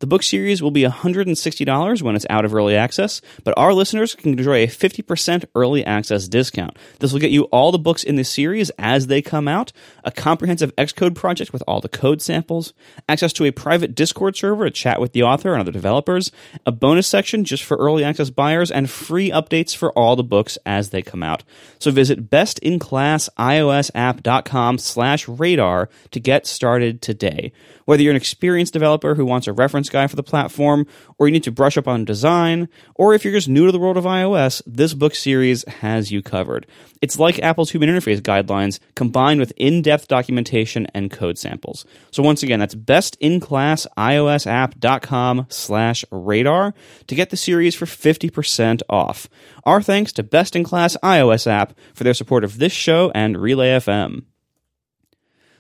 The 0.03 0.07
book 0.07 0.21
series 0.21 0.61
will 0.61 0.69
be 0.69 0.83
$160 0.83 2.01
when 2.01 2.15
it's 2.17 2.25
out 2.29 2.43
of 2.43 2.53
early 2.53 2.75
access, 2.75 3.21
but 3.45 3.53
our 3.55 3.73
listeners 3.73 4.15
can 4.15 4.37
enjoy 4.37 4.63
a 4.63 4.67
50% 4.67 5.45
early 5.55 5.85
access 5.85 6.27
discount. 6.27 6.75
This 6.99 7.13
will 7.13 7.21
get 7.21 7.31
you 7.31 7.43
all 7.43 7.71
the 7.71 7.79
books 7.79 8.03
in 8.03 8.17
the 8.17 8.25
series 8.25 8.69
as 8.71 9.07
they 9.07 9.21
come 9.21 9.47
out, 9.47 9.71
a 10.03 10.11
comprehensive 10.11 10.75
Xcode 10.75 11.15
project 11.15 11.53
with 11.53 11.63
all 11.69 11.79
the 11.79 11.87
code 11.87 12.21
samples, 12.21 12.73
access 13.07 13.31
to 13.31 13.45
a 13.45 13.51
private 13.51 13.95
Discord 13.95 14.35
server 14.35 14.65
to 14.65 14.71
chat 14.71 14.99
with 14.99 15.13
the 15.13 15.23
author 15.23 15.53
and 15.53 15.61
other 15.61 15.71
developers, 15.71 16.33
a 16.65 16.73
bonus 16.73 17.07
section 17.07 17.45
just 17.45 17.63
for 17.63 17.77
early 17.77 18.03
access 18.03 18.29
buyers, 18.29 18.71
and 18.71 18.89
free 18.89 19.31
updates 19.31 19.73
for 19.73 19.93
all 19.93 20.17
the 20.17 20.23
books 20.23 20.57
as 20.65 20.89
they 20.89 21.01
come 21.01 21.23
out. 21.23 21.45
So 21.79 21.91
visit 21.91 22.29
bestinclassiOSapp.com 22.29 24.77
slash 24.79 25.29
radar 25.29 25.87
to 26.11 26.19
get 26.19 26.45
started 26.45 27.01
today. 27.01 27.53
Whether 27.85 28.03
you're 28.03 28.11
an 28.11 28.17
experienced 28.17 28.73
developer 28.73 29.15
who 29.15 29.25
wants 29.25 29.47
a 29.47 29.53
reference 29.53 29.92
guy 29.93 30.07
for 30.07 30.17
the 30.17 30.23
platform, 30.23 30.85
or 31.17 31.27
you 31.27 31.31
need 31.31 31.43
to 31.43 31.51
brush 31.51 31.77
up 31.77 31.87
on 31.87 32.03
design, 32.03 32.67
or 32.95 33.13
if 33.13 33.23
you're 33.23 33.33
just 33.33 33.47
new 33.47 33.65
to 33.65 33.71
the 33.71 33.79
world 33.79 33.95
of 33.95 34.03
iOS, 34.03 34.61
this 34.65 34.93
book 34.93 35.15
series 35.15 35.65
has 35.67 36.11
you 36.11 36.21
covered. 36.21 36.67
It's 37.01 37.17
like 37.17 37.39
Apple's 37.39 37.71
human 37.71 37.87
interface 37.89 38.19
guidelines 38.19 38.81
combined 38.95 39.39
with 39.39 39.53
in-depth 39.55 40.09
documentation 40.09 40.87
and 40.93 41.09
code 41.11 41.37
samples. 41.37 41.85
So 42.11 42.21
once 42.23 42.43
again, 42.43 42.59
that's 42.59 42.75
bestinclassiOSapp.com 42.75 45.45
slash 45.49 46.05
radar 46.11 46.73
to 47.07 47.15
get 47.15 47.29
the 47.29 47.37
series 47.37 47.75
for 47.75 47.85
50% 47.85 48.81
off. 48.89 49.29
Our 49.63 49.81
thanks 49.81 50.11
to 50.13 50.23
Best 50.23 50.55
in 50.55 50.63
Class 50.63 50.97
iOS 51.03 51.45
App 51.47 51.77
for 51.93 52.03
their 52.03 52.13
support 52.13 52.43
of 52.43 52.57
this 52.57 52.73
show 52.73 53.11
and 53.13 53.37
Relay 53.37 53.77
FM. 53.77 54.23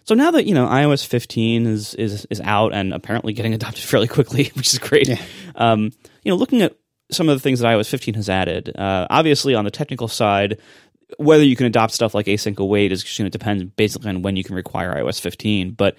So 0.05 0.15
now 0.15 0.31
that 0.31 0.45
you 0.45 0.53
know 0.53 0.67
iOS 0.67 1.05
15 1.05 1.65
is 1.65 1.93
is 1.95 2.25
is 2.29 2.41
out 2.41 2.73
and 2.73 2.93
apparently 2.93 3.33
getting 3.33 3.53
adopted 3.53 3.83
fairly 3.83 4.07
quickly, 4.07 4.51
which 4.55 4.73
is 4.73 4.79
great. 4.79 5.07
Yeah. 5.07 5.21
Um, 5.55 5.91
you 6.23 6.31
know, 6.31 6.35
looking 6.35 6.61
at 6.61 6.75
some 7.11 7.29
of 7.29 7.35
the 7.35 7.41
things 7.41 7.59
that 7.59 7.67
iOS 7.67 7.89
15 7.89 8.15
has 8.15 8.29
added, 8.29 8.75
uh, 8.75 9.07
obviously 9.09 9.55
on 9.55 9.65
the 9.65 9.71
technical 9.71 10.07
side, 10.07 10.59
whether 11.17 11.43
you 11.43 11.55
can 11.55 11.65
adopt 11.65 11.93
stuff 11.93 12.13
like 12.13 12.25
async 12.25 12.57
await 12.57 12.91
is 12.91 13.03
going 13.03 13.29
to 13.29 13.37
depend 13.37 13.75
basically 13.75 14.09
on 14.09 14.21
when 14.21 14.35
you 14.35 14.43
can 14.43 14.55
require 14.55 14.95
iOS 14.95 15.19
15. 15.19 15.71
But 15.71 15.95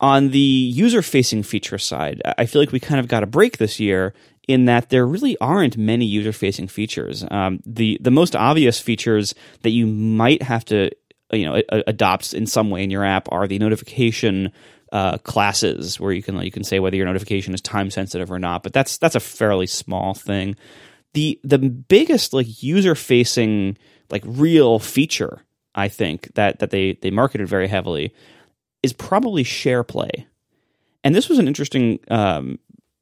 on 0.00 0.30
the 0.30 0.38
user 0.38 1.02
facing 1.02 1.42
feature 1.42 1.78
side, 1.78 2.20
I 2.38 2.46
feel 2.46 2.62
like 2.62 2.72
we 2.72 2.80
kind 2.80 3.00
of 3.00 3.08
got 3.08 3.22
a 3.22 3.26
break 3.26 3.58
this 3.58 3.80
year 3.80 4.14
in 4.46 4.66
that 4.66 4.90
there 4.90 5.06
really 5.06 5.36
aren't 5.38 5.76
many 5.76 6.04
user 6.04 6.32
facing 6.32 6.68
features. 6.68 7.24
Um, 7.30 7.60
the 7.64 7.98
the 8.00 8.10
most 8.10 8.36
obvious 8.36 8.78
features 8.78 9.34
that 9.62 9.70
you 9.70 9.86
might 9.86 10.42
have 10.42 10.64
to 10.66 10.90
you 11.34 11.44
know 11.44 11.62
adopts 11.86 12.32
in 12.32 12.46
some 12.46 12.70
way 12.70 12.82
in 12.82 12.90
your 12.90 13.04
app 13.04 13.28
are 13.32 13.46
the 13.46 13.58
notification 13.58 14.52
uh, 14.92 15.18
classes 15.18 15.98
where 15.98 16.12
you 16.12 16.22
can 16.22 16.40
you 16.40 16.52
can 16.52 16.64
say 16.64 16.78
whether 16.78 16.96
your 16.96 17.06
notification 17.06 17.52
is 17.52 17.60
time 17.60 17.90
sensitive 17.90 18.30
or 18.30 18.38
not. 18.38 18.62
But 18.62 18.72
that's 18.72 18.96
that's 18.98 19.16
a 19.16 19.20
fairly 19.20 19.66
small 19.66 20.14
thing. 20.14 20.56
The 21.14 21.40
the 21.42 21.58
biggest 21.58 22.32
like 22.32 22.62
user 22.62 22.94
facing 22.94 23.76
like 24.10 24.22
real 24.24 24.78
feature 24.78 25.44
I 25.74 25.88
think 25.88 26.32
that 26.34 26.60
that 26.60 26.70
they 26.70 26.92
they 27.02 27.10
marketed 27.10 27.48
very 27.48 27.66
heavily 27.66 28.14
is 28.82 28.92
probably 28.92 29.42
SharePlay. 29.42 30.26
And 31.02 31.14
this 31.14 31.28
was 31.28 31.38
an 31.38 31.48
interesting 31.48 31.98
um, 32.08 32.58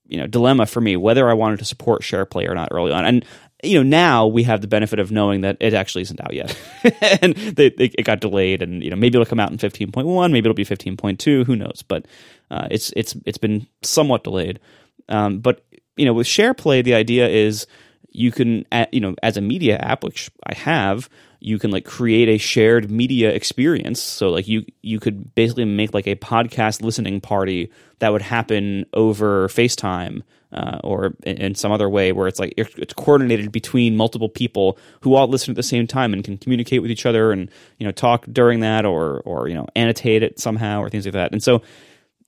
you 0.06 0.16
know 0.18 0.26
dilemma 0.26 0.66
for 0.66 0.80
me 0.80 0.96
whether 0.96 1.28
I 1.28 1.34
wanted 1.34 1.58
to 1.58 1.64
support 1.66 2.02
SharePlay 2.02 2.48
or 2.48 2.54
not 2.54 2.68
early 2.70 2.92
on. 2.92 3.04
And 3.04 3.24
you 3.62 3.78
know 3.78 3.82
now 3.82 4.26
we 4.26 4.42
have 4.42 4.60
the 4.60 4.66
benefit 4.66 4.98
of 4.98 5.10
knowing 5.10 5.42
that 5.42 5.56
it 5.60 5.72
actually 5.72 6.02
isn't 6.02 6.20
out 6.20 6.34
yet. 6.34 6.56
And 7.22 7.34
they, 7.34 7.66
it 7.66 8.04
got 8.04 8.20
delayed 8.20 8.62
and 8.62 8.82
you 8.82 8.90
know 8.90 8.96
maybe 8.96 9.16
it'll 9.16 9.26
come 9.26 9.40
out 9.40 9.50
in 9.50 9.58
15.1 9.58 10.32
maybe 10.32 10.48
it'll 10.48 10.54
be 10.54 10.64
15.2 10.64 11.44
who 11.46 11.56
knows? 11.56 11.82
But 11.86 12.06
uh, 12.50 12.68
it's 12.70 12.92
it's 12.96 13.16
it's 13.24 13.38
been 13.38 13.66
somewhat 13.82 14.24
delayed. 14.24 14.60
Um, 15.08 15.38
but 15.38 15.64
you 15.96 16.04
know 16.04 16.12
with 16.12 16.26
shareplay 16.26 16.82
the 16.82 16.94
idea 16.94 17.28
is 17.28 17.66
you 18.10 18.32
can 18.32 18.66
you 18.92 19.00
know 19.00 19.14
as 19.22 19.36
a 19.36 19.40
media 19.40 19.76
app 19.78 20.04
which 20.04 20.30
i 20.46 20.54
have 20.54 21.08
you 21.44 21.58
can 21.58 21.70
like 21.70 21.84
create 21.84 22.28
a 22.28 22.38
shared 22.38 22.90
media 22.90 23.30
experience. 23.30 24.00
So 24.00 24.30
like 24.30 24.48
you 24.48 24.64
you 24.82 25.00
could 25.00 25.34
basically 25.34 25.64
make 25.64 25.92
like 25.92 26.06
a 26.06 26.14
podcast 26.16 26.82
listening 26.82 27.20
party 27.20 27.70
that 27.98 28.12
would 28.12 28.22
happen 28.22 28.86
over 28.92 29.48
facetime 29.48 30.22
uh, 30.52 30.78
or 30.84 31.14
in, 31.24 31.38
in, 31.38 31.54
some 31.54 31.72
other 31.72 31.88
way 31.88 32.12
where 32.12 32.28
it's 32.28 32.38
like 32.38 32.54
it's 32.56 32.92
coordinated 32.94 33.50
between 33.50 33.96
multiple 33.96 34.28
people 34.28 34.78
who 35.00 35.14
all 35.14 35.26
listen 35.26 35.52
at 35.52 35.56
the 35.56 35.62
same 35.62 35.86
time 35.86 36.12
and 36.12 36.22
can 36.22 36.36
communicate 36.36 36.82
with 36.82 36.90
each 36.90 37.06
other 37.06 37.32
and 37.32 37.50
you 37.78 37.86
know 37.86 37.92
talk 37.92 38.26
during 38.30 38.60
that 38.60 38.84
or 38.84 39.20
or 39.20 39.48
you 39.48 39.54
know 39.54 39.66
annotate 39.74 40.22
it 40.22 40.38
somehow 40.38 40.80
or 40.80 40.90
things 40.90 41.06
like 41.06 41.14
that. 41.14 41.32
And 41.32 41.42
so 41.42 41.62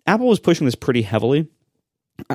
apple 0.07 0.27
was 0.27 0.41
pushing 0.41 0.67
this 0.67 0.75
pretty 0.75 1.01
heavily 1.01 1.49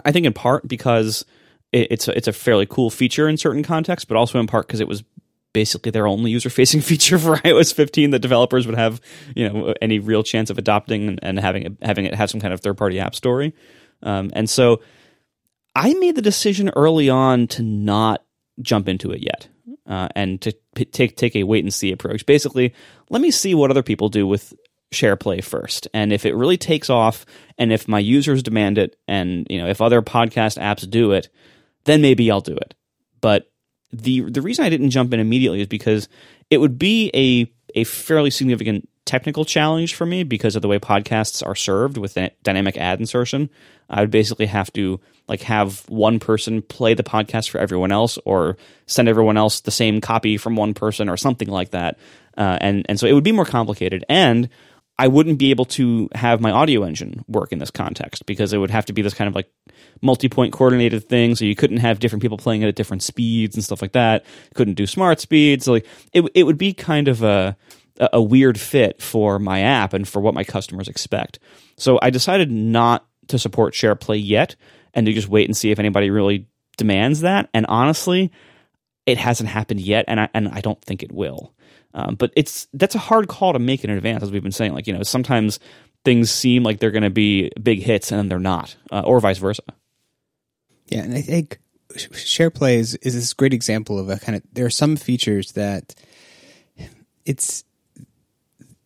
i 0.03 0.11
think 0.11 0.25
in 0.25 0.33
part 0.33 0.67
because 0.67 1.23
it's 1.71 2.07
a, 2.07 2.17
it's 2.17 2.27
a 2.27 2.33
fairly 2.33 2.65
cool 2.65 2.89
feature 2.89 3.27
in 3.27 3.37
certain 3.37 3.63
contexts, 3.63 4.05
but 4.05 4.17
also 4.17 4.39
in 4.39 4.47
part 4.47 4.67
because 4.67 4.79
it 4.79 4.87
was 4.87 5.03
basically 5.53 5.91
their 5.91 6.07
only 6.07 6.31
user 6.31 6.49
facing 6.49 6.81
feature 6.89 7.17
for 7.17 7.35
iOS 7.38 7.73
15 7.73 8.12
that 8.12 8.19
developers 8.19 8.65
would 8.65 8.77
have 8.77 9.01
you 9.35 9.47
know 9.47 9.73
any 9.81 9.99
real 9.99 10.23
chance 10.23 10.49
of 10.49 10.57
adopting 10.57 11.07
and, 11.07 11.19
and 11.21 11.39
having 11.39 11.63
it, 11.63 11.73
having 11.81 12.05
it 12.05 12.15
have 12.15 12.29
some 12.29 12.41
kind 12.41 12.53
of 12.53 12.62
third 12.62 12.77
party 12.77 12.99
app 12.99 13.15
story. 13.15 13.53
Um, 14.01 14.31
and 14.33 14.49
so 14.49 14.81
I 15.75 15.93
made 15.95 16.15
the 16.15 16.21
decision 16.21 16.69
early 16.75 17.09
on 17.09 17.47
to 17.47 17.63
not 17.63 18.23
jump 18.62 18.88
into 18.88 19.12
it 19.12 19.21
yet. 19.21 19.47
Uh, 19.88 20.07
and 20.15 20.39
to 20.41 20.55
p- 20.75 20.85
take 20.85 21.15
take 21.17 21.35
a 21.35 21.43
wait 21.43 21.63
and 21.63 21.73
see 21.73 21.91
approach. 21.91 22.23
Basically, 22.27 22.75
let 23.09 23.21
me 23.23 23.31
see 23.31 23.55
what 23.55 23.71
other 23.71 23.81
people 23.81 24.07
do 24.07 24.27
with 24.27 24.53
SharePlay 24.93 25.43
first, 25.43 25.88
and 25.95 26.13
if 26.13 26.27
it 26.27 26.35
really 26.35 26.57
takes 26.57 26.91
off, 26.91 27.25
and 27.57 27.73
if 27.73 27.88
my 27.88 27.97
users 27.97 28.43
demand 28.43 28.77
it, 28.77 28.95
and 29.07 29.47
you 29.49 29.57
know 29.57 29.67
if 29.67 29.81
other 29.81 30.03
podcast 30.03 30.62
apps 30.62 30.88
do 30.88 31.12
it, 31.13 31.29
then 31.85 32.03
maybe 32.03 32.29
I'll 32.29 32.39
do 32.39 32.55
it. 32.55 32.75
But 33.19 33.51
the 33.91 34.21
the 34.21 34.41
reason 34.41 34.65
I 34.65 34.69
didn't 34.69 34.91
jump 34.91 35.13
in 35.13 35.19
immediately 35.19 35.62
is 35.62 35.67
because 35.67 36.08
it 36.49 36.58
would 36.58 36.78
be 36.78 37.12
a 37.13 37.52
a 37.75 37.84
fairly 37.84 38.32
significant 38.32 38.88
technical 39.06 39.43
challenge 39.43 39.95
for 39.95 40.06
me 40.06 40.23
because 40.23 40.56
of 40.56 40.62
the 40.62 40.67
way 40.67 40.78
podcasts 40.78 41.45
are 41.45 41.56
served 41.56 41.97
with 41.97 42.17
dynamic 42.43 42.78
ad 42.78 42.99
insertion. 42.99 43.49
I 43.89 44.02
would 44.02 44.12
basically 44.12 44.45
have 44.45 44.71
to 44.73 44.99
like 45.28 45.41
have 45.41 45.88
one 45.89 46.19
person 46.19 46.62
play 46.62 46.93
the 46.93 47.04
podcast 47.04 47.49
for 47.49 47.60
everyone 47.60 47.91
else, 47.91 48.19
or 48.25 48.58
send 48.86 49.08
everyone 49.08 49.38
else 49.38 49.62
the 49.62 49.71
same 49.71 50.02
copy 50.02 50.38
from 50.38 50.56
one 50.56 50.73
person, 50.73 51.10
or 51.10 51.17
something 51.17 51.47
like 51.47 51.71
that. 51.71 51.97
Uh, 52.38 52.58
and 52.62 52.86
and 52.88 52.99
so 52.99 53.08
it 53.08 53.13
would 53.13 53.23
be 53.23 53.32
more 53.32 53.45
complicated, 53.45 54.06
and 54.10 54.49
I 54.99 55.07
wouldn't 55.07 55.39
be 55.39 55.51
able 55.51 55.63
to 55.65 56.09
have 56.13 56.41
my 56.41 56.51
audio 56.51 56.83
engine 56.83 57.23
work 57.29 57.53
in 57.53 57.59
this 57.59 57.71
context 57.71 58.25
because 58.25 58.51
it 58.51 58.57
would 58.57 58.69
have 58.69 58.85
to 58.88 58.93
be 58.93 59.01
this 59.01 59.13
kind 59.13 59.29
of 59.29 59.33
like 59.33 59.49
multi-point 60.01 60.51
coordinated 60.51 61.07
thing. 61.07 61.35
So 61.35 61.45
you 61.45 61.55
couldn't 61.55 61.77
have 61.77 61.99
different 61.99 62.21
people 62.21 62.38
playing 62.38 62.63
it 62.63 62.67
at 62.67 62.75
different 62.75 63.01
speeds 63.01 63.55
and 63.55 63.63
stuff 63.63 63.81
like 63.81 63.93
that. 63.93 64.25
couldn't 64.55 64.73
do 64.73 64.85
smart 64.85 65.21
speeds. 65.21 65.63
So 65.63 65.71
like 65.71 65.88
it, 66.12 66.29
it 66.35 66.43
would 66.43 66.57
be 66.57 66.73
kind 66.73 67.07
of 67.07 67.23
a, 67.23 67.55
a 68.12 68.21
weird 68.21 68.59
fit 68.59 69.01
for 69.01 69.39
my 69.39 69.62
app 69.62 69.93
and 69.93 70.05
for 70.05 70.21
what 70.21 70.33
my 70.33 70.43
customers 70.43 70.89
expect. 70.89 71.39
So 71.77 71.97
I 72.01 72.09
decided 72.09 72.51
not 72.51 73.07
to 73.29 73.39
support 73.39 73.73
SharePlay 73.73 74.21
yet 74.21 74.57
and 74.93 75.05
to 75.05 75.13
just 75.13 75.29
wait 75.29 75.47
and 75.47 75.55
see 75.55 75.71
if 75.71 75.79
anybody 75.79 76.09
really 76.09 76.47
demands 76.77 77.21
that. 77.21 77.49
And 77.53 77.65
honestly, 77.67 78.33
it 79.05 79.17
hasn't 79.17 79.49
happened 79.49 79.79
yet, 79.79 80.05
and 80.07 80.19
I 80.19 80.29
and 80.33 80.49
I 80.49 80.62
don't 80.62 80.81
think 80.81 81.03
it 81.03 81.12
will. 81.12 81.53
Um, 81.93 82.15
but 82.15 82.32
it's 82.36 82.67
that's 82.73 82.95
a 82.95 82.99
hard 82.99 83.28
call 83.28 83.54
to 83.54 83.60
make 83.60 83.84
in 83.84 83.89
advance, 83.89 84.23
as 84.23 84.32
we've 84.32 84.43
been 84.43 84.52
saying. 84.52 84.73
Like 84.73 84.88
you 84.88 84.93
know, 84.93 85.04
sometimes 85.04 85.60
things 86.06 86.32
seem 86.32 86.63
like 86.63 86.80
they're 86.80 86.91
going 86.91 87.04
to 87.04 87.10
be 87.10 87.52
big 87.62 87.82
hits 87.82 88.12
and 88.12 88.19
then 88.19 88.30
they're 88.30 88.39
not, 88.39 88.75
uh, 88.91 89.02
or 89.02 89.19
vice 89.19 89.38
versa. 89.38 89.63
Yeah, 90.88 91.02
and 91.02 91.13
I 91.13 91.21
think 91.21 91.60
SharePlay 91.93 92.75
is, 92.75 92.95
is 92.95 93.15
this 93.15 93.34
great 93.34 93.54
example 93.54 93.99
of 93.99 94.10
a 94.10 94.17
kind 94.19 94.36
of 94.36 94.43
there 94.54 94.65
are 94.65 94.71
some 94.71 94.95
features 94.95 95.54
that 95.54 95.95
it's 97.25 97.63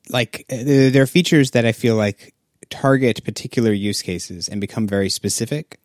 like 0.09 0.45
there 0.49 1.03
are 1.03 1.07
features 1.07 1.51
that 1.51 1.65
I 1.65 1.71
feel 1.71 1.95
like 1.95 2.33
target 2.69 3.23
particular 3.23 3.71
use 3.71 4.01
cases 4.01 4.47
and 4.47 4.59
become 4.61 4.87
very 4.87 5.09
specific, 5.09 5.79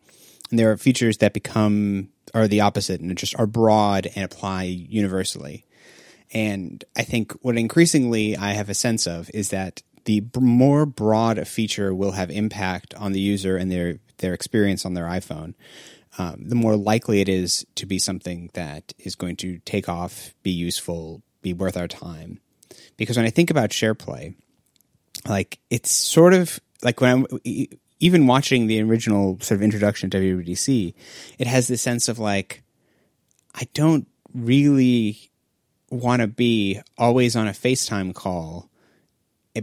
and 0.49 0.59
there 0.59 0.71
are 0.71 0.77
features 0.77 1.17
that 1.17 1.33
become 1.33 2.09
are 2.33 2.47
the 2.47 2.61
opposite 2.61 3.01
and 3.01 3.17
just 3.17 3.37
are 3.39 3.47
broad 3.47 4.07
and 4.15 4.23
apply 4.23 4.63
universally. 4.63 5.65
And 6.33 6.83
I 6.95 7.03
think 7.03 7.33
what 7.41 7.57
increasingly 7.57 8.37
I 8.37 8.51
have 8.51 8.69
a 8.69 8.73
sense 8.73 9.07
of 9.07 9.29
is 9.33 9.49
that 9.49 9.81
the 10.05 10.23
more 10.39 10.85
broad 10.85 11.37
a 11.37 11.45
feature 11.45 11.93
will 11.93 12.11
have 12.11 12.31
impact 12.31 12.93
on 12.95 13.11
the 13.11 13.19
user 13.19 13.57
and 13.57 13.71
their 13.71 13.99
their 14.17 14.33
experience 14.33 14.85
on 14.85 14.93
their 14.93 15.05
iPhone, 15.05 15.53
um, 16.17 16.43
the 16.47 16.55
more 16.55 16.75
likely 16.75 17.21
it 17.21 17.29
is 17.29 17.65
to 17.75 17.85
be 17.85 17.99
something 17.99 18.49
that 18.53 18.93
is 18.99 19.15
going 19.15 19.37
to 19.37 19.59
take 19.59 19.87
off, 19.87 20.33
be 20.43 20.51
useful, 20.51 21.21
be 21.41 21.53
worth 21.53 21.77
our 21.77 21.87
time. 21.87 22.39
Because 22.97 23.17
when 23.17 23.25
I 23.25 23.29
think 23.29 23.49
about 23.49 23.69
SharePlay, 23.69 24.35
like 25.27 25.59
it's 25.69 25.89
sort 25.89 26.33
of 26.33 26.59
like 26.83 27.01
when 27.01 27.25
I'm 27.25 27.39
even 27.99 28.27
watching 28.27 28.67
the 28.67 28.81
original 28.81 29.39
sort 29.41 29.57
of 29.57 29.63
introduction 29.63 30.09
to 30.09 30.17
WWDC, 30.17 30.93
it 31.37 31.47
has 31.47 31.67
this 31.67 31.81
sense 31.81 32.07
of 32.07 32.19
like 32.19 32.63
I 33.55 33.67
don't 33.73 34.07
really 34.33 35.28
want 35.91 36.21
to 36.21 36.27
be 36.27 36.81
always 36.97 37.35
on 37.35 37.47
a 37.47 37.51
FaceTime 37.51 38.13
call 38.13 38.69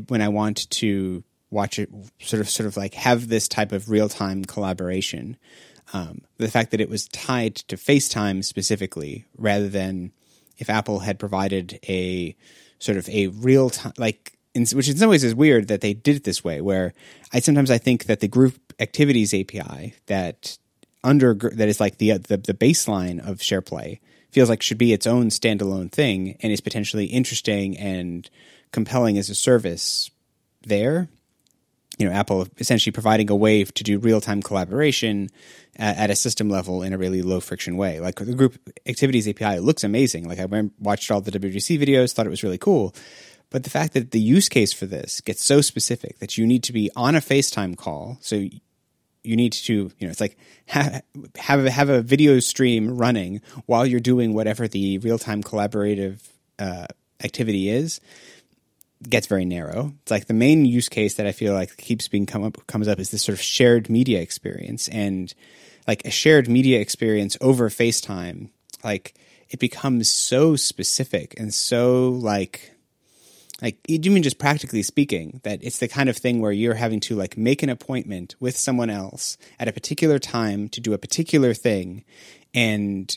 when 0.08 0.22
I 0.22 0.28
want 0.28 0.68
to 0.70 1.22
watch 1.50 1.78
it 1.78 1.88
sort 2.20 2.40
of 2.40 2.50
sort 2.50 2.66
of 2.66 2.76
like 2.76 2.94
have 2.94 3.28
this 3.28 3.48
type 3.48 3.72
of 3.72 3.88
real 3.88 4.08
time 4.08 4.44
collaboration. 4.44 5.36
Um, 5.92 6.22
the 6.38 6.48
fact 6.48 6.72
that 6.72 6.80
it 6.80 6.90
was 6.90 7.06
tied 7.08 7.54
to 7.56 7.76
FaceTime 7.76 8.44
specifically 8.44 9.24
rather 9.36 9.68
than 9.68 10.12
if 10.58 10.68
Apple 10.68 11.00
had 11.00 11.18
provided 11.18 11.78
a 11.88 12.34
sort 12.78 12.98
of 12.98 13.08
a 13.08 13.28
real 13.28 13.70
time 13.70 13.92
like 13.96 14.36
in, 14.54 14.66
which 14.72 14.88
in 14.88 14.96
some 14.96 15.10
ways 15.10 15.24
is 15.24 15.34
weird 15.34 15.68
that 15.68 15.80
they 15.80 15.94
did 15.94 16.16
it 16.16 16.24
this 16.24 16.42
way 16.42 16.60
where 16.60 16.92
I 17.32 17.40
sometimes 17.40 17.70
I 17.70 17.78
think 17.78 18.04
that 18.04 18.20
the 18.20 18.28
group 18.28 18.72
activities 18.80 19.32
API 19.32 19.94
that 20.06 20.58
under 21.04 21.34
that 21.34 21.68
is 21.68 21.80
like 21.80 21.98
the 21.98 22.12
the, 22.18 22.36
the 22.36 22.54
baseline 22.54 23.26
of 23.26 23.38
SharePlay 23.38 24.00
feels 24.36 24.50
like 24.50 24.60
should 24.60 24.76
be 24.76 24.92
its 24.92 25.06
own 25.06 25.30
standalone 25.30 25.90
thing 25.90 26.36
and 26.42 26.52
is 26.52 26.60
potentially 26.60 27.06
interesting 27.06 27.74
and 27.78 28.28
compelling 28.70 29.16
as 29.16 29.30
a 29.30 29.34
service 29.34 30.10
there. 30.60 31.08
you 31.98 32.06
know, 32.06 32.12
Apple 32.12 32.46
essentially 32.58 32.92
providing 32.92 33.30
a 33.30 33.34
way 33.34 33.64
to 33.64 33.82
do 33.82 33.98
real 33.98 34.20
time 34.20 34.42
collaboration 34.42 35.30
at, 35.76 35.96
at, 35.96 36.10
a 36.10 36.14
system 36.14 36.50
level 36.50 36.82
in 36.82 36.92
a 36.92 36.98
really 36.98 37.22
low 37.22 37.40
friction 37.40 37.78
way. 37.78 37.98
Like 37.98 38.16
the 38.16 38.34
group 38.34 38.58
activities 38.84 39.26
API 39.26 39.58
looks 39.58 39.82
amazing. 39.84 40.28
Like 40.28 40.38
I 40.38 40.46
watched 40.80 41.10
all 41.10 41.22
the 41.22 41.30
WWDC 41.30 41.80
videos, 41.80 42.12
thought 42.12 42.26
it 42.26 42.28
was 42.28 42.42
really 42.42 42.58
cool. 42.58 42.94
But 43.48 43.64
the 43.64 43.70
fact 43.70 43.94
that 43.94 44.10
the 44.10 44.20
use 44.20 44.50
case 44.50 44.70
for 44.70 44.84
this 44.84 45.22
gets 45.22 45.42
so 45.42 45.62
specific 45.62 46.18
that 46.18 46.36
you 46.36 46.46
need 46.46 46.62
to 46.64 46.74
be 46.74 46.90
on 46.94 47.14
a 47.14 47.20
FaceTime 47.20 47.74
call. 47.78 48.18
So 48.20 48.44
you 49.26 49.36
need 49.36 49.52
to, 49.52 49.72
you 49.72 50.06
know, 50.06 50.10
it's 50.10 50.20
like 50.20 50.36
have, 50.66 51.02
have, 51.36 51.66
a, 51.66 51.70
have 51.70 51.88
a 51.88 52.02
video 52.02 52.38
stream 52.40 52.96
running 52.96 53.40
while 53.66 53.84
you're 53.84 54.00
doing 54.00 54.34
whatever 54.34 54.68
the 54.68 54.98
real 54.98 55.18
time 55.18 55.42
collaborative 55.42 56.20
uh, 56.58 56.86
activity 57.22 57.68
is 57.68 58.00
gets 59.08 59.26
very 59.26 59.44
narrow. 59.44 59.92
It's 60.02 60.10
like 60.10 60.26
the 60.26 60.34
main 60.34 60.64
use 60.64 60.88
case 60.88 61.14
that 61.14 61.26
I 61.26 61.32
feel 61.32 61.52
like 61.52 61.76
keeps 61.76 62.08
being 62.08 62.26
come 62.26 62.44
up 62.44 62.66
comes 62.66 62.88
up 62.88 62.98
is 62.98 63.10
this 63.10 63.22
sort 63.22 63.34
of 63.34 63.42
shared 63.42 63.90
media 63.90 64.20
experience 64.20 64.88
and 64.88 65.32
like 65.86 66.04
a 66.04 66.10
shared 66.10 66.48
media 66.48 66.80
experience 66.80 67.36
over 67.40 67.68
FaceTime. 67.68 68.50
Like 68.82 69.14
it 69.50 69.60
becomes 69.60 70.10
so 70.10 70.56
specific 70.56 71.34
and 71.38 71.52
so 71.52 72.08
like 72.08 72.75
like 73.62 73.78
even 73.88 74.22
just 74.22 74.38
practically 74.38 74.82
speaking 74.82 75.40
that 75.44 75.60
it's 75.62 75.78
the 75.78 75.88
kind 75.88 76.08
of 76.08 76.16
thing 76.16 76.40
where 76.40 76.52
you're 76.52 76.74
having 76.74 77.00
to 77.00 77.16
like 77.16 77.38
make 77.38 77.62
an 77.62 77.70
appointment 77.70 78.34
with 78.38 78.56
someone 78.56 78.90
else 78.90 79.38
at 79.58 79.68
a 79.68 79.72
particular 79.72 80.18
time 80.18 80.68
to 80.68 80.80
do 80.80 80.92
a 80.92 80.98
particular 80.98 81.54
thing 81.54 82.04
and 82.54 83.16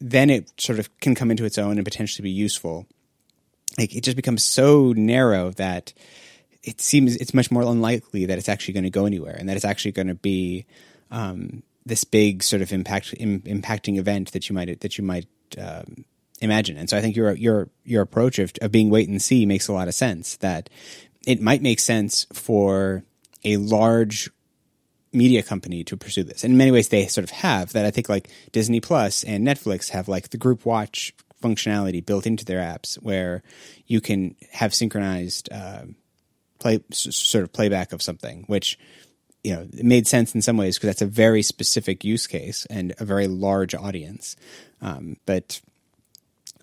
then 0.00 0.30
it 0.30 0.52
sort 0.58 0.78
of 0.78 0.88
can 1.00 1.14
come 1.14 1.30
into 1.30 1.44
its 1.44 1.58
own 1.58 1.76
and 1.78 1.84
potentially 1.84 2.22
be 2.22 2.30
useful? 2.30 2.86
Like 3.78 3.94
it 3.94 4.04
just 4.04 4.16
becomes 4.16 4.44
so 4.44 4.92
narrow 4.92 5.50
that 5.52 5.92
it 6.62 6.80
seems 6.80 7.16
it's 7.16 7.34
much 7.34 7.50
more 7.50 7.62
unlikely 7.62 8.26
that 8.26 8.38
it's 8.38 8.48
actually 8.48 8.74
going 8.74 8.84
to 8.84 8.90
go 8.90 9.06
anywhere 9.06 9.36
and 9.38 9.48
that 9.48 9.56
it's 9.56 9.64
actually 9.64 9.92
going 9.92 10.08
to 10.08 10.14
be 10.14 10.64
um, 11.10 11.62
this 11.84 12.04
big 12.04 12.42
sort 12.42 12.62
of 12.62 12.72
impact 12.72 13.14
Im, 13.18 13.40
impacting 13.42 13.98
event 13.98 14.32
that 14.32 14.48
you 14.48 14.54
might 14.54 14.80
that 14.80 14.96
you 14.96 15.04
might 15.04 15.26
um, 15.58 16.04
imagine. 16.40 16.76
And 16.76 16.88
so 16.88 16.96
I 16.96 17.00
think 17.00 17.16
your 17.16 17.32
your 17.32 17.68
your 17.84 18.02
approach 18.02 18.38
of, 18.38 18.52
of 18.60 18.72
being 18.72 18.90
wait 18.90 19.08
and 19.08 19.20
see 19.20 19.46
makes 19.46 19.68
a 19.68 19.72
lot 19.72 19.88
of 19.88 19.94
sense. 19.94 20.36
That 20.36 20.68
it 21.26 21.40
might 21.40 21.62
make 21.62 21.80
sense 21.80 22.26
for 22.32 23.04
a 23.44 23.56
large 23.56 24.30
media 25.12 25.42
company 25.42 25.84
to 25.84 25.96
pursue 25.96 26.24
this. 26.24 26.44
In 26.44 26.56
many 26.56 26.70
ways, 26.70 26.88
they 26.88 27.06
sort 27.06 27.24
of 27.24 27.30
have 27.30 27.72
that. 27.72 27.86
I 27.86 27.90
think 27.90 28.08
like 28.08 28.30
Disney 28.52 28.80
Plus 28.80 29.22
and 29.22 29.46
Netflix 29.46 29.90
have 29.90 30.08
like 30.08 30.30
the 30.30 30.36
group 30.36 30.66
watch 30.66 31.14
functionality 31.42 32.04
built 32.04 32.26
into 32.26 32.44
their 32.44 32.60
apps 32.60 32.96
where 32.96 33.42
you 33.86 34.00
can 34.00 34.34
have 34.50 34.74
synchronized 34.74 35.52
uh, 35.52 35.82
play 36.58 36.80
sort 36.90 37.44
of 37.44 37.52
playback 37.52 37.92
of 37.92 38.02
something, 38.02 38.44
which 38.46 38.78
you 39.42 39.54
know 39.54 39.68
it 39.72 39.84
made 39.84 40.06
sense 40.06 40.34
in 40.34 40.42
some 40.42 40.56
ways 40.56 40.76
because 40.76 40.88
that's 40.88 41.02
a 41.02 41.06
very 41.06 41.42
specific 41.42 42.02
use 42.04 42.26
case 42.26 42.66
and 42.66 42.94
a 42.98 43.04
very 43.04 43.28
large 43.28 43.74
audience. 43.74 44.36
Um, 44.80 45.16
but 45.26 45.60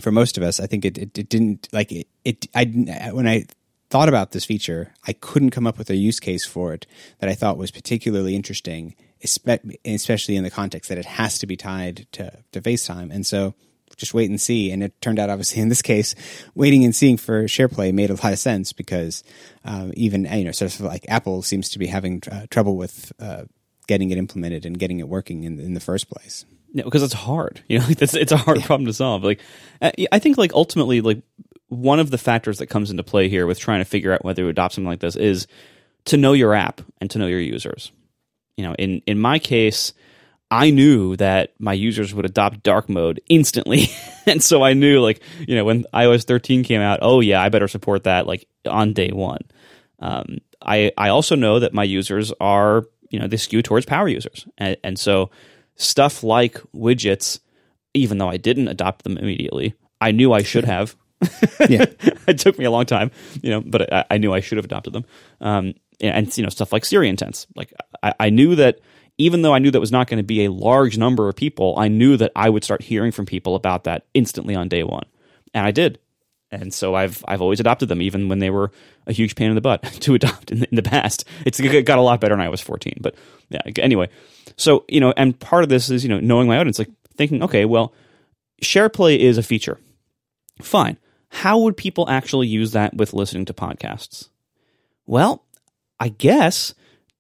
for 0.02 0.12
most 0.12 0.38
of 0.38 0.44
us, 0.44 0.60
I 0.60 0.68
think 0.68 0.86
it, 0.86 0.98
it, 0.98 1.18
it 1.18 1.30
didn't 1.30 1.68
like 1.72 1.92
it, 1.92 2.08
it. 2.24 2.48
I 2.54 2.66
when 3.12 3.28
I 3.28 3.46
thought 3.90 4.10
about 4.10 4.32
this 4.32 4.46
feature, 4.46 4.94
I 5.06 5.14
couldn't 5.14 5.52
come 5.52 5.68
up 5.68 5.78
with 5.78 5.90
a 5.90 5.96
use 5.96 6.20
case 6.20 6.46
for 6.46 6.74
it 6.74 6.88
that 7.20 7.30
I 7.30 7.36
thought 7.36 7.58
was 7.58 7.72
particularly 7.72 8.36
interesting, 8.36 8.96
especially 9.24 10.36
in 10.36 10.44
the 10.44 10.50
context 10.50 10.90
that 10.90 10.98
it 10.98 11.06
has 11.06 11.38
to 11.40 11.48
be 11.48 11.58
tied 11.58 12.08
to, 12.14 12.32
to 12.54 12.62
FaceTime. 12.62 13.14
And 13.14 13.26
so 13.26 13.54
just 13.98 14.14
wait 14.14 14.30
and 14.30 14.40
see. 14.40 14.72
And 14.72 14.82
it 14.82 15.00
turned 15.02 15.20
out, 15.20 15.30
obviously, 15.30 15.62
in 15.62 15.70
this 15.70 15.82
case, 15.82 16.16
waiting 16.56 16.84
and 16.86 16.96
seeing 16.96 17.18
for 17.18 17.44
SharePlay 17.44 17.94
made 17.94 18.10
a 18.10 18.16
lot 18.16 18.32
of 18.32 18.40
sense 18.40 18.74
because 18.74 19.24
um, 19.66 19.92
even 19.96 20.26
you 20.26 20.46
know, 20.46 20.52
sort 20.52 20.74
of 20.74 20.82
like 20.82 21.06
Apple 21.10 21.42
seems 21.42 21.70
to 21.70 21.80
be 21.80 21.88
having 21.88 22.22
uh, 22.32 22.48
trouble 22.50 22.78
with 22.78 23.12
uh, 23.20 23.44
getting 23.88 24.10
it 24.10 24.18
implemented 24.18 24.66
and 24.66 24.80
getting 24.80 25.00
it 25.00 25.08
working 25.08 25.44
in 25.44 25.60
in 25.60 25.74
the 25.74 25.80
first 25.80 26.10
place. 26.10 26.46
Yeah, 26.74 26.84
because 26.84 27.04
it's 27.04 27.14
hard. 27.14 27.62
You 27.68 27.80
know, 27.80 27.86
like 27.88 28.02
it's 28.02 28.14
it's 28.14 28.32
a 28.32 28.38
hard 28.38 28.60
yeah. 28.60 28.66
problem 28.66 28.86
to 28.88 28.94
solve. 28.94 29.24
Like, 29.24 29.42
I 29.82 30.20
think 30.20 30.38
like 30.38 30.54
ultimately, 30.54 31.02
like 31.02 31.22
one 31.68 32.00
of 32.00 32.12
the 32.12 32.18
factors 32.18 32.60
that 32.60 32.68
comes 32.68 32.92
into 32.92 33.04
play 33.04 33.30
here 33.30 33.48
with 33.48 33.60
trying 33.60 33.80
to 33.80 33.86
figure 33.86 34.14
out 34.14 34.26
whether 34.26 34.44
to 34.44 34.50
adopt 34.50 34.76
something 34.76 34.90
like 34.90 35.00
this 35.00 35.16
is 35.16 35.48
to 36.06 36.18
know 36.18 36.34
your 36.34 36.54
app 36.54 36.82
and 37.00 37.10
to 37.12 37.20
know 37.20 37.28
your 37.28 37.40
users. 37.40 37.92
You 38.58 38.66
know, 38.66 38.76
in 38.76 39.02
in 39.06 39.20
my 39.20 39.40
case 39.40 39.94
I 40.52 40.70
knew 40.70 41.16
that 41.16 41.54
my 41.60 41.72
users 41.72 42.14
would 42.14 42.26
adopt 42.26 42.62
dark 42.62 42.90
mode 42.90 43.22
instantly. 43.30 43.88
and 44.26 44.44
so 44.44 44.62
I 44.62 44.74
knew 44.74 45.00
like, 45.00 45.22
you 45.48 45.56
know, 45.56 45.64
when 45.64 45.86
iOS 45.94 46.26
13 46.26 46.66
came 46.66 46.82
out, 46.82 47.00
oh 47.02 47.22
yeah, 47.22 47.42
I 47.42 47.48
better 47.48 47.70
support 47.70 48.04
that 48.04 48.28
like 48.28 48.46
on 48.66 48.92
day 48.92 49.12
one. 49.14 49.40
Um, 50.00 50.40
I, 50.62 50.92
I 50.98 51.10
also 51.10 51.36
know 51.36 51.60
that 51.60 51.74
my 51.74 51.86
users 51.86 52.34
are, 52.42 52.84
you 53.10 53.18
know, 53.18 53.28
they 53.28 53.38
skew 53.38 53.62
towards 53.62 53.86
power 53.86 54.10
users. 54.10 54.46
And, 54.58 54.76
and 54.84 55.00
so 55.00 55.32
stuff 55.82 56.24
like 56.24 56.60
widgets, 56.74 57.40
even 57.94 58.18
though 58.18 58.30
I 58.30 58.38
didn't 58.38 58.68
adopt 58.68 59.04
them 59.04 59.18
immediately, 59.18 59.74
I 60.00 60.12
knew 60.12 60.34
I 60.34 60.44
should 60.44 60.66
have. 60.66 60.96
yeah. 61.70 61.86
it 62.28 62.40
took 62.40 62.58
me 62.58 62.66
a 62.66 62.72
long 62.72 62.86
time, 62.86 63.12
you 63.42 63.52
know, 63.52 63.62
but 63.62 63.92
I, 63.94 64.06
I 64.12 64.18
knew 64.18 64.34
I 64.34 64.40
should 64.40 64.58
have 64.58 64.66
adopted 64.66 64.94
them. 64.94 65.06
Um, 65.40 65.74
and, 66.00 66.36
you 66.36 66.44
know, 66.44 66.50
stuff 66.50 66.74
like 66.74 66.86
Siri 66.86 67.10
intents. 67.10 67.46
Like 67.56 67.74
I, 68.02 68.14
I 68.20 68.30
knew 68.30 68.56
that 68.56 68.80
even 69.18 69.44
though 69.44 69.54
I 69.54 69.60
knew 69.60 69.72
that 69.72 69.80
was 69.80 69.92
not 69.92 70.08
going 70.08 70.18
to 70.18 70.24
be 70.24 70.46
a 70.46 70.52
large 70.52 70.98
number 70.98 71.30
of 71.30 71.36
people, 71.36 71.76
I 71.78 71.88
knew 71.90 72.18
that 72.18 72.32
I 72.36 72.50
would 72.50 72.64
start 72.64 72.82
hearing 72.82 73.12
from 73.12 73.26
people 73.26 73.56
about 73.56 73.84
that 73.84 74.06
instantly 74.14 74.56
on 74.56 74.68
day 74.68 74.84
one. 74.84 75.06
And 75.54 75.66
I 75.66 75.72
did. 75.72 76.00
And 76.52 76.74
so 76.74 76.96
I've 76.96 77.24
I've 77.28 77.42
always 77.42 77.60
adopted 77.60 77.90
them, 77.90 78.02
even 78.02 78.28
when 78.30 78.40
they 78.40 78.50
were 78.50 78.72
a 79.08 79.14
huge 79.14 79.36
pain 79.36 79.50
in 79.50 79.56
the 79.56 79.62
butt 79.62 79.84
to 80.02 80.14
adopt 80.14 80.52
in 80.52 80.60
the, 80.60 80.70
in 80.70 80.76
the 80.76 80.84
past. 80.84 81.26
It's 81.46 81.60
it 81.60 81.86
got 81.86 82.00
a 82.00 82.02
lot 82.02 82.20
better 82.20 82.36
when 82.36 82.46
iOS 82.46 82.62
14. 82.62 82.98
But 83.00 83.16
yeah, 83.50 83.62
anyway. 83.78 84.10
So, 84.58 84.86
you 84.88 85.00
know, 85.00 85.14
and 85.16 85.40
part 85.40 85.64
of 85.64 85.70
this 85.70 85.90
is, 85.90 86.04
you 86.04 86.10
know, 86.10 86.20
knowing 86.20 86.48
my 86.48 86.58
audience, 86.58 86.78
like 86.78 86.92
thinking, 87.16 87.42
okay, 87.44 87.66
well, 87.66 87.94
SharePlay 88.62 89.18
is 89.18 89.38
a 89.38 89.44
feature. 89.44 89.80
Fine. 90.62 90.98
How 91.30 91.60
would 91.60 91.78
people 91.78 92.10
actually 92.10 92.48
use 92.48 92.74
that 92.74 92.94
with 92.94 93.14
listening 93.14 93.46
to 93.46 93.54
podcasts? 93.54 94.30
Well, 95.06 95.46
I 96.00 96.10
guess 96.10 96.74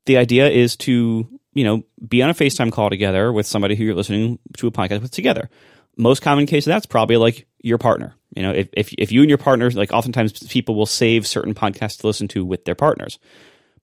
the 0.06 0.17
idea 0.17 0.50
is 0.50 0.76
to 0.78 1.28
you 1.54 1.63
know, 1.63 1.84
be 2.08 2.22
on 2.22 2.30
a 2.30 2.34
FaceTime 2.34 2.72
call 2.72 2.89
together 2.89 3.32
with 3.32 3.46
somebody 3.46 3.76
who 3.76 3.84
you're 3.84 3.96
listening 3.96 4.39
to 4.58 4.67
a 4.67 4.72
podcast 4.72 5.02
with 5.02 5.12
together. 5.12 5.50
Most 5.98 6.22
common 6.22 6.46
case 6.46 6.65
of 6.65 6.72
that's 6.72 6.86
probably 6.86 7.17
like 7.17 7.46
your 7.62 7.78
partner. 7.78 8.15
You 8.36 8.43
know, 8.43 8.52
if, 8.52 8.69
if, 8.74 8.93
if 8.97 9.12
you 9.12 9.21
and 9.21 9.30
your 9.30 9.38
partners, 9.38 9.76
like 9.76 9.91
oftentimes 9.91 10.34
people 10.47 10.76
will 10.76 10.86
save 10.86 11.28
certain 11.28 11.54
podcasts 11.54 12.00
to 12.00 12.08
listen 12.08 12.28
to 12.30 12.45
with 12.45 12.65
their 12.65 12.76
partners. 12.76 13.19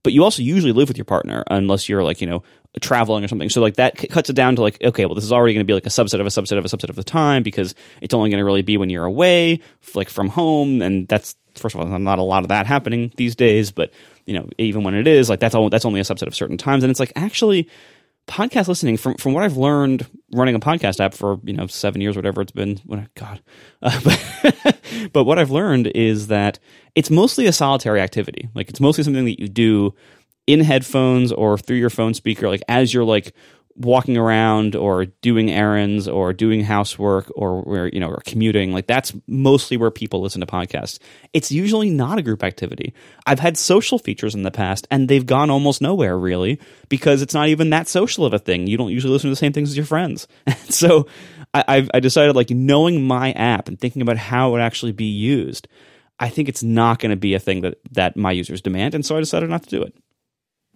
But 0.03 0.13
you 0.13 0.25
also 0.25 0.43
usually 0.43 0.73
live 0.73 0.89
with 0.89 0.97
your 0.97 1.05
partner 1.05 1.45
unless 1.51 1.89
you're 1.89 2.05
like, 2.05 2.21
you 2.21 2.27
know, 2.27 2.43
traveling 2.81 3.25
or 3.25 3.29
something. 3.29 3.51
So 3.51 3.61
like 3.61 3.75
that 3.77 3.97
cuts 4.11 4.31
it 4.31 4.35
down 4.35 4.57
to 4.57 4.63
like, 4.63 4.83
okay, 4.83 5.05
well, 5.05 5.15
this 5.15 5.25
is 5.25 5.33
already 5.33 5.55
going 5.55 5.67
to 5.67 5.71
be 5.71 5.75
like 5.75 5.87
a 5.87 5.91
subset 5.91 6.21
of 6.21 6.27
a 6.27 6.31
subset 6.31 6.57
of 6.57 6.65
a 6.65 6.69
subset 6.69 6.89
of 6.89 6.97
the 6.97 7.05
time 7.05 7.43
because 7.43 7.75
it's 8.01 8.15
only 8.15 8.31
going 8.31 8.39
to 8.39 8.45
really 8.45 8.63
be 8.63 8.77
when 8.77 8.91
you're 8.91 9.05
away, 9.05 9.61
like 9.95 10.09
from 10.09 10.29
home. 10.29 10.83
And 10.83 11.09
that's, 11.09 11.35
first 11.57 11.75
of 11.75 11.81
all, 11.81 11.99
not 11.99 12.19
a 12.19 12.23
lot 12.23 12.45
of 12.45 12.49
that 12.49 12.67
happening 12.67 13.13
these 13.17 13.35
days, 13.35 13.73
but 13.73 13.93
you 14.25 14.35
know, 14.35 14.49
even 14.59 14.85
when 14.85 14.95
it 14.95 15.07
is, 15.07 15.29
like 15.29 15.41
that's 15.41 15.55
all 15.55 15.69
that's 15.71 15.85
only 15.85 16.01
a 16.01 16.05
subset 16.05 16.27
of 16.27 16.35
certain 16.35 16.59
times. 16.59 16.85
And 16.85 16.91
it's 16.91 17.01
like 17.01 17.13
actually 17.17 17.69
podcast 18.29 18.69
listening 18.69 18.97
from 18.97 19.15
from 19.15 19.33
what 19.33 19.43
I've 19.43 19.57
learned 19.57 20.07
running 20.33 20.55
a 20.55 20.61
podcast 20.61 21.01
app 21.01 21.15
for 21.15 21.41
you 21.45 21.55
know 21.55 21.67
seven 21.67 22.01
years, 22.01 22.15
whatever 22.15 22.41
it's 22.41 22.53
been. 22.53 22.81
When 22.85 23.09
God, 23.15 23.43
uh, 23.83 24.01
but 24.05 24.81
but 25.13 25.25
what 25.25 25.39
I've 25.39 25.51
learned 25.51 25.89
is 25.89 26.29
that 26.29 26.59
it's 26.95 27.11
mostly 27.11 27.47
a 27.47 27.53
solitary 27.53 28.01
activity. 28.01 28.49
Like 28.55 28.69
it's 28.69 28.81
mostly 28.81 29.03
something 29.03 29.25
that 29.25 29.41
you 29.41 29.49
do 29.49 29.95
in 30.47 30.61
headphones 30.61 31.33
or 31.33 31.59
through 31.59 31.77
your 31.77 31.91
phone 31.91 32.15
speaker, 32.15 32.49
like 32.49 32.63
as 32.69 32.95
you're 32.95 33.05
like 33.05 33.35
walking 33.79 34.17
around 34.17 34.75
or 34.75 35.07
doing 35.07 35.51
errands 35.51 36.09
or 36.09 36.33
doing 36.33 36.65
housework 36.65 37.31
or 37.37 37.63
where 37.63 37.87
you 37.89 38.01
know 38.01 38.09
or 38.09 38.21
commuting 38.27 38.73
like 38.73 38.87
that's 38.87 39.13
mostly 39.27 39.77
where 39.77 39.91
people 39.91 40.21
listen 40.21 40.41
to 40.41 40.47
podcasts. 40.47 40.99
It's 41.33 41.53
usually 41.53 41.91
not 41.91 42.19
a 42.19 42.23
group 42.23 42.43
activity. 42.43 42.93
I've 43.27 43.41
had 43.41 43.57
social 43.57 43.99
features 43.99 44.35
in 44.35 44.43
the 44.43 44.51
past 44.51 44.87
and 44.91 45.09
they've 45.09 45.25
gone 45.25 45.51
almost 45.51 45.81
nowhere 45.81 46.19
really 46.19 46.61
because 46.89 47.23
it's 47.23 47.35
not 47.35 47.49
even 47.49 47.71
that 47.71 47.89
social 47.89 48.25
of 48.25 48.35
a 48.35 48.39
thing. 48.39 48.67
You 48.67 48.77
don't 48.77 48.91
usually 48.91 49.13
listen 49.13 49.29
to 49.29 49.33
the 49.33 49.37
same 49.37 49.53
things 49.53 49.71
as 49.71 49.77
your 49.77 49.87
friends. 49.87 50.27
So 50.69 51.07
I, 51.55 51.89
I 51.95 52.01
decided 52.01 52.37
like 52.37 52.51
knowing 52.51 53.07
my 53.07 53.33
app 53.33 53.69
and 53.69 53.81
thinking 53.81 54.03
about 54.03 54.17
how 54.17 54.49
it 54.49 54.53
would 54.53 54.61
actually 54.61 54.93
be 54.93 55.07
used 55.07 55.69
i 56.21 56.29
think 56.29 56.49
it's 56.49 56.63
not 56.63 56.99
going 56.99 57.11
to 57.11 57.17
be 57.17 57.35
a 57.35 57.39
thing 57.39 57.63
that 57.63 57.79
that 57.91 58.17
my 58.17 58.33
users 58.33 58.61
demand 58.61 58.95
and 58.95 59.05
so 59.05 59.17
i 59.17 59.21
decided 59.21 59.49
not 59.49 59.63
to 59.63 59.71
do 59.71 59.83
it 59.83 59.95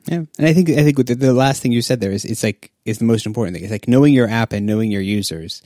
yeah, 0.04 0.22
and 0.38 0.46
I 0.46 0.52
think 0.52 0.70
I 0.70 0.82
think 0.82 0.96
the, 1.06 1.14
the, 1.14 1.32
last 1.32 1.62
thing 1.62 1.72
you 1.72 1.82
said 1.82 2.00
there 2.00 2.10
is 2.10 2.24
it's 2.24 2.42
like 2.42 2.72
is 2.84 2.98
the 2.98 3.04
most 3.04 3.26
important 3.26 3.54
thing. 3.54 3.64
It's 3.64 3.72
like 3.72 3.86
knowing 3.86 4.12
your 4.12 4.28
app 4.28 4.52
and 4.52 4.66
knowing 4.66 4.90
your 4.90 5.02
users, 5.02 5.62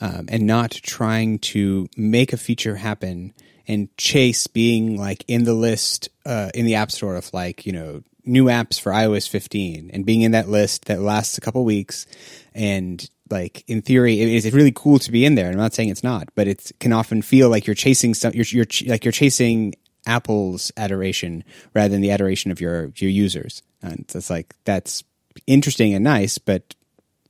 um, 0.00 0.26
and 0.28 0.46
not 0.46 0.70
trying 0.70 1.38
to 1.40 1.88
make 1.96 2.32
a 2.32 2.36
feature 2.36 2.76
happen 2.76 3.32
and 3.66 3.94
chase 3.96 4.46
being 4.46 4.98
like 4.98 5.24
in 5.28 5.44
the 5.44 5.54
list 5.54 6.08
uh, 6.26 6.50
in 6.54 6.66
the 6.66 6.76
app 6.76 6.90
store 6.90 7.16
of 7.16 7.32
like 7.32 7.66
you 7.66 7.72
know 7.72 8.02
new 8.24 8.44
apps 8.44 8.80
for 8.80 8.92
iOS 8.92 9.28
15 9.28 9.90
and 9.92 10.06
being 10.06 10.22
in 10.22 10.30
that 10.32 10.48
list 10.48 10.84
that 10.84 11.00
lasts 11.00 11.38
a 11.38 11.40
couple 11.40 11.64
weeks 11.64 12.06
and 12.54 13.08
like 13.30 13.64
in 13.66 13.82
theory 13.82 14.20
it 14.20 14.28
is 14.28 14.52
really 14.52 14.72
cool 14.72 14.98
to 15.00 15.10
be 15.10 15.24
in 15.24 15.34
there. 15.34 15.50
I'm 15.50 15.56
not 15.56 15.72
saying 15.72 15.88
it's 15.88 16.04
not, 16.04 16.28
but 16.34 16.46
it 16.46 16.70
can 16.78 16.92
often 16.92 17.22
feel 17.22 17.48
like 17.48 17.66
you're 17.66 17.74
chasing 17.74 18.14
some 18.14 18.32
you're, 18.34 18.44
you're 18.48 18.66
like 18.86 19.04
you're 19.04 19.12
chasing 19.12 19.74
Apple's 20.06 20.72
adoration 20.76 21.44
rather 21.74 21.88
than 21.88 22.00
the 22.00 22.10
adoration 22.10 22.50
of 22.50 22.60
your 22.60 22.92
your 22.96 23.10
users. 23.10 23.62
And 23.82 24.04
it's 24.14 24.30
like 24.30 24.54
that's 24.64 25.04
interesting 25.46 25.94
and 25.94 26.04
nice, 26.04 26.38
but 26.38 26.74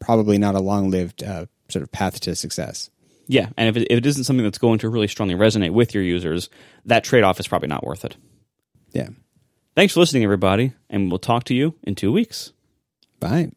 probably 0.01 0.39
not 0.39 0.55
a 0.55 0.61
long 0.61 0.91
lived 0.91 1.23
uh, 1.23 1.47
sort 1.69 1.83
of 1.83 1.93
path 1.93 2.21
to 2.21 2.35
success. 2.35 2.91
Yeah, 3.29 3.49
and 3.57 3.69
if 3.69 3.77
it, 3.77 3.87
if 3.91 3.99
it 3.99 4.07
isn't 4.07 4.25
something 4.25 4.45
that's 4.45 4.59
going 4.59 4.81
to 4.81 4.91
really 4.91 5.09
strongly 5.09 5.35
resonate 5.35 5.71
with 5.71 5.95
your 5.95 6.03
users, 6.03 6.51
that 6.87 7.05
trade 7.05 7.23
off 7.23 7.41
is 7.41 7.49
probably 7.49 7.69
not 7.69 7.85
worth 7.85 8.05
it. 8.05 8.17
Yeah. 8.93 9.09
Thanks 9.75 9.95
for 9.95 10.01
listening, 10.01 10.25
everybody, 10.25 10.73
and 10.91 11.11
we'll 11.11 11.19
talk 11.19 11.45
to 11.45 11.55
you 11.55 11.75
in 11.83 11.95
two 11.95 12.13
weeks. 12.13 12.53
Bye. 13.21 13.53